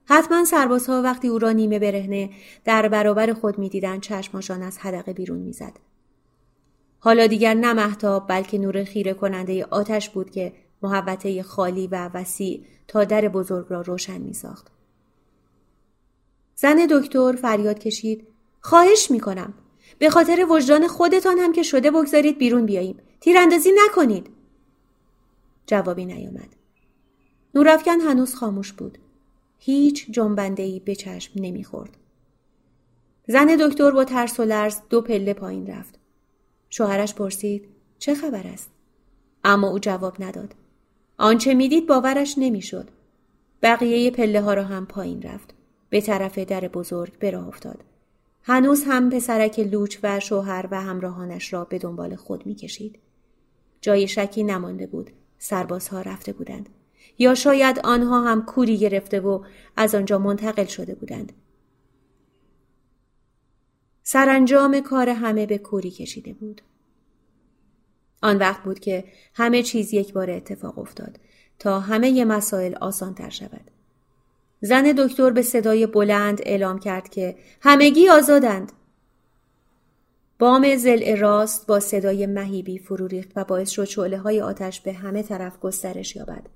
حتما 0.05 0.45
سربازها 0.45 1.01
وقتی 1.01 1.27
او 1.27 1.39
را 1.39 1.51
نیمه 1.51 1.79
برهنه 1.79 2.29
در 2.65 2.87
برابر 2.87 3.33
خود 3.33 3.59
می‌دیدند 3.59 4.01
چشماشان 4.01 4.61
از 4.61 4.77
حدقه 4.77 5.13
بیرون 5.13 5.39
می‌زد. 5.39 5.73
حالا 6.99 7.27
دیگر 7.27 7.53
نه 7.53 7.73
محتاب 7.73 8.27
بلکه 8.27 8.57
نور 8.57 8.83
خیره 8.83 9.13
کننده 9.13 9.65
آتش 9.65 10.09
بود 10.09 10.29
که 10.29 10.53
محوطه 10.81 11.43
خالی 11.43 11.87
و 11.87 12.09
وسیع 12.13 12.63
تا 12.87 13.03
در 13.03 13.27
بزرگ 13.27 13.65
را 13.69 13.81
روشن 13.81 14.21
می 14.21 14.33
ساخت. 14.33 14.67
زن 16.55 16.87
دکتر 16.91 17.35
فریاد 17.35 17.79
کشید 17.79 18.27
خواهش 18.61 19.11
می 19.11 19.19
کنم. 19.19 19.53
به 19.99 20.09
خاطر 20.09 20.45
وجدان 20.49 20.87
خودتان 20.87 21.37
هم 21.37 21.53
که 21.53 21.63
شده 21.63 21.91
بگذارید 21.91 22.37
بیرون 22.37 22.65
بیاییم. 22.65 22.97
تیراندازی 23.19 23.69
نکنید. 23.85 24.29
جوابی 25.67 26.05
نیامد. 26.05 26.55
نورافکن 27.55 27.99
هنوز 27.99 28.35
خاموش 28.35 28.73
بود. 28.73 28.97
هیچ 29.57 30.11
جنبنده 30.11 30.81
به 30.85 30.95
چشم 30.95 31.33
نمی‌خورد. 31.35 31.97
زن 33.27 33.45
دکتر 33.45 33.91
با 33.91 34.05
ترس 34.05 34.39
و 34.39 34.43
لرز 34.43 34.75
دو 34.89 35.01
پله 35.01 35.33
پایین 35.33 35.67
رفت. 35.67 35.98
شوهرش 36.69 37.13
پرسید 37.13 37.69
چه 37.99 38.15
خبر 38.15 38.47
است؟ 38.47 38.69
اما 39.43 39.67
او 39.69 39.79
جواب 39.79 40.23
نداد. 40.23 40.55
آنچه 41.17 41.53
می‌دید 41.53 41.87
باورش 41.87 42.35
نمی‌شد. 42.37 42.89
بقیه 43.61 44.11
پله 44.11 44.41
ها 44.41 44.53
را 44.53 44.63
هم 44.63 44.85
پایین 44.85 45.21
رفت. 45.21 45.53
به 45.89 46.01
طرف 46.01 46.39
در 46.39 46.67
بزرگ 46.67 47.25
راه 47.25 47.47
افتاد. 47.47 47.83
هنوز 48.43 48.83
هم 48.87 49.09
پسرک 49.09 49.59
لوچ 49.59 49.97
و 50.03 50.19
شوهر 50.19 50.67
و 50.71 50.81
همراهانش 50.81 51.53
را 51.53 51.65
به 51.65 51.79
دنبال 51.79 52.15
خود 52.15 52.45
می‌کشید. 52.45 52.99
جای 53.81 54.07
شکی 54.07 54.43
نمانده 54.43 54.87
بود. 54.87 55.09
سربازها 55.39 56.01
رفته 56.01 56.33
بودند. 56.33 56.69
یا 57.17 57.35
شاید 57.35 57.79
آنها 57.83 58.21
هم 58.21 58.45
کوری 58.45 58.77
گرفته 58.77 59.19
و 59.19 59.43
از 59.77 59.95
آنجا 59.95 60.17
منتقل 60.17 60.65
شده 60.65 60.95
بودند. 60.95 61.33
سرانجام 64.11 64.79
کار 64.79 65.09
همه 65.09 65.45
به 65.45 65.57
کوری 65.57 65.91
کشیده 65.91 66.33
بود. 66.33 66.61
آن 68.21 68.37
وقت 68.37 68.63
بود 68.63 68.79
که 68.79 69.03
همه 69.33 69.63
چیز 69.63 69.93
یک 69.93 70.13
بار 70.13 70.31
اتفاق 70.31 70.79
افتاد 70.79 71.19
تا 71.59 71.79
همه 71.79 72.25
مسائل 72.25 72.75
آسان 72.75 73.13
تر 73.13 73.29
شود. 73.29 73.71
زن 74.61 74.83
دکتر 74.97 75.29
به 75.29 75.41
صدای 75.41 75.87
بلند 75.87 76.41
اعلام 76.43 76.79
کرد 76.79 77.09
که 77.09 77.35
همگی 77.61 78.09
آزادند. 78.09 78.71
بام 80.39 80.75
زل 80.75 81.17
راست 81.17 81.67
با 81.67 81.79
صدای 81.79 82.25
مهیبی 82.25 82.77
فرو 82.77 83.07
ریخت 83.07 83.29
و 83.35 83.43
باعث 83.43 83.69
شد 83.69 83.85
شعله 83.85 84.17
های 84.17 84.41
آتش 84.41 84.81
به 84.81 84.93
همه 84.93 85.23
طرف 85.23 85.59
گسترش 85.59 86.15
یابد. 86.15 86.49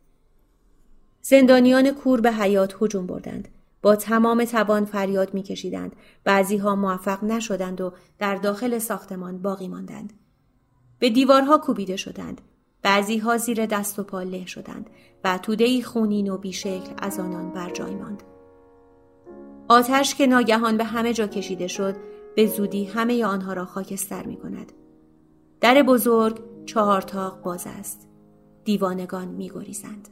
زندانیان 1.22 1.92
کور 1.92 2.22
به 2.22 2.32
حیات 2.32 2.76
هجوم 2.82 3.08
بردند. 3.08 3.48
با 3.84 3.96
تمام 3.96 4.46
توان 4.46 4.86
فریاد 4.86 5.34
میکشیدند. 5.34 5.96
بعضی 6.24 6.58
ها 6.58 6.76
موفق 6.76 7.24
نشدند 7.24 7.82
و 7.82 7.94
در 8.20 8.36
داخل 8.36 8.80
ساختمان 8.80 9.42
باقی 9.42 9.68
ماندند. 9.68 10.14
به 11.00 11.10
دیوارها 11.10 11.58
کوبیده 11.58 11.96
شدند. 11.96 12.42
بعضی 12.82 13.18
ها 13.18 13.38
زیر 13.38 13.66
دست 13.66 14.00
و 14.00 14.04
پا 14.04 14.22
له 14.22 14.46
شدند 14.46 14.90
و 15.24 15.38
توده 15.38 15.82
خونین 15.82 16.30
و 16.30 16.38
بیشکل 16.38 16.94
از 16.98 17.20
آنان 17.20 17.54
بر 17.54 17.70
جای 17.70 17.96
ماند. 17.96 18.24
آتش 19.68 20.16
که 20.16 20.28
ناگهان 20.28 20.78
به 20.78 20.84
همه 20.84 21.14
جا 21.14 21.28
کشیده 21.28 21.68
شد 21.68 21.96
به 22.36 22.48
زودی 22.48 22.86
همه 22.86 23.26
آنها 23.26 23.54
را 23.54 23.66
خاکستر 23.66 24.26
می 24.26 24.38
کند. 24.38 24.72
در 25.62 25.84
بزرگ 25.84 26.40
چهار 26.66 27.02
تاق 27.02 27.42
باز 27.42 27.68
است. 27.68 28.08
دیوانگان 28.64 29.28
می 29.28 29.50
گریزند. 29.50 30.10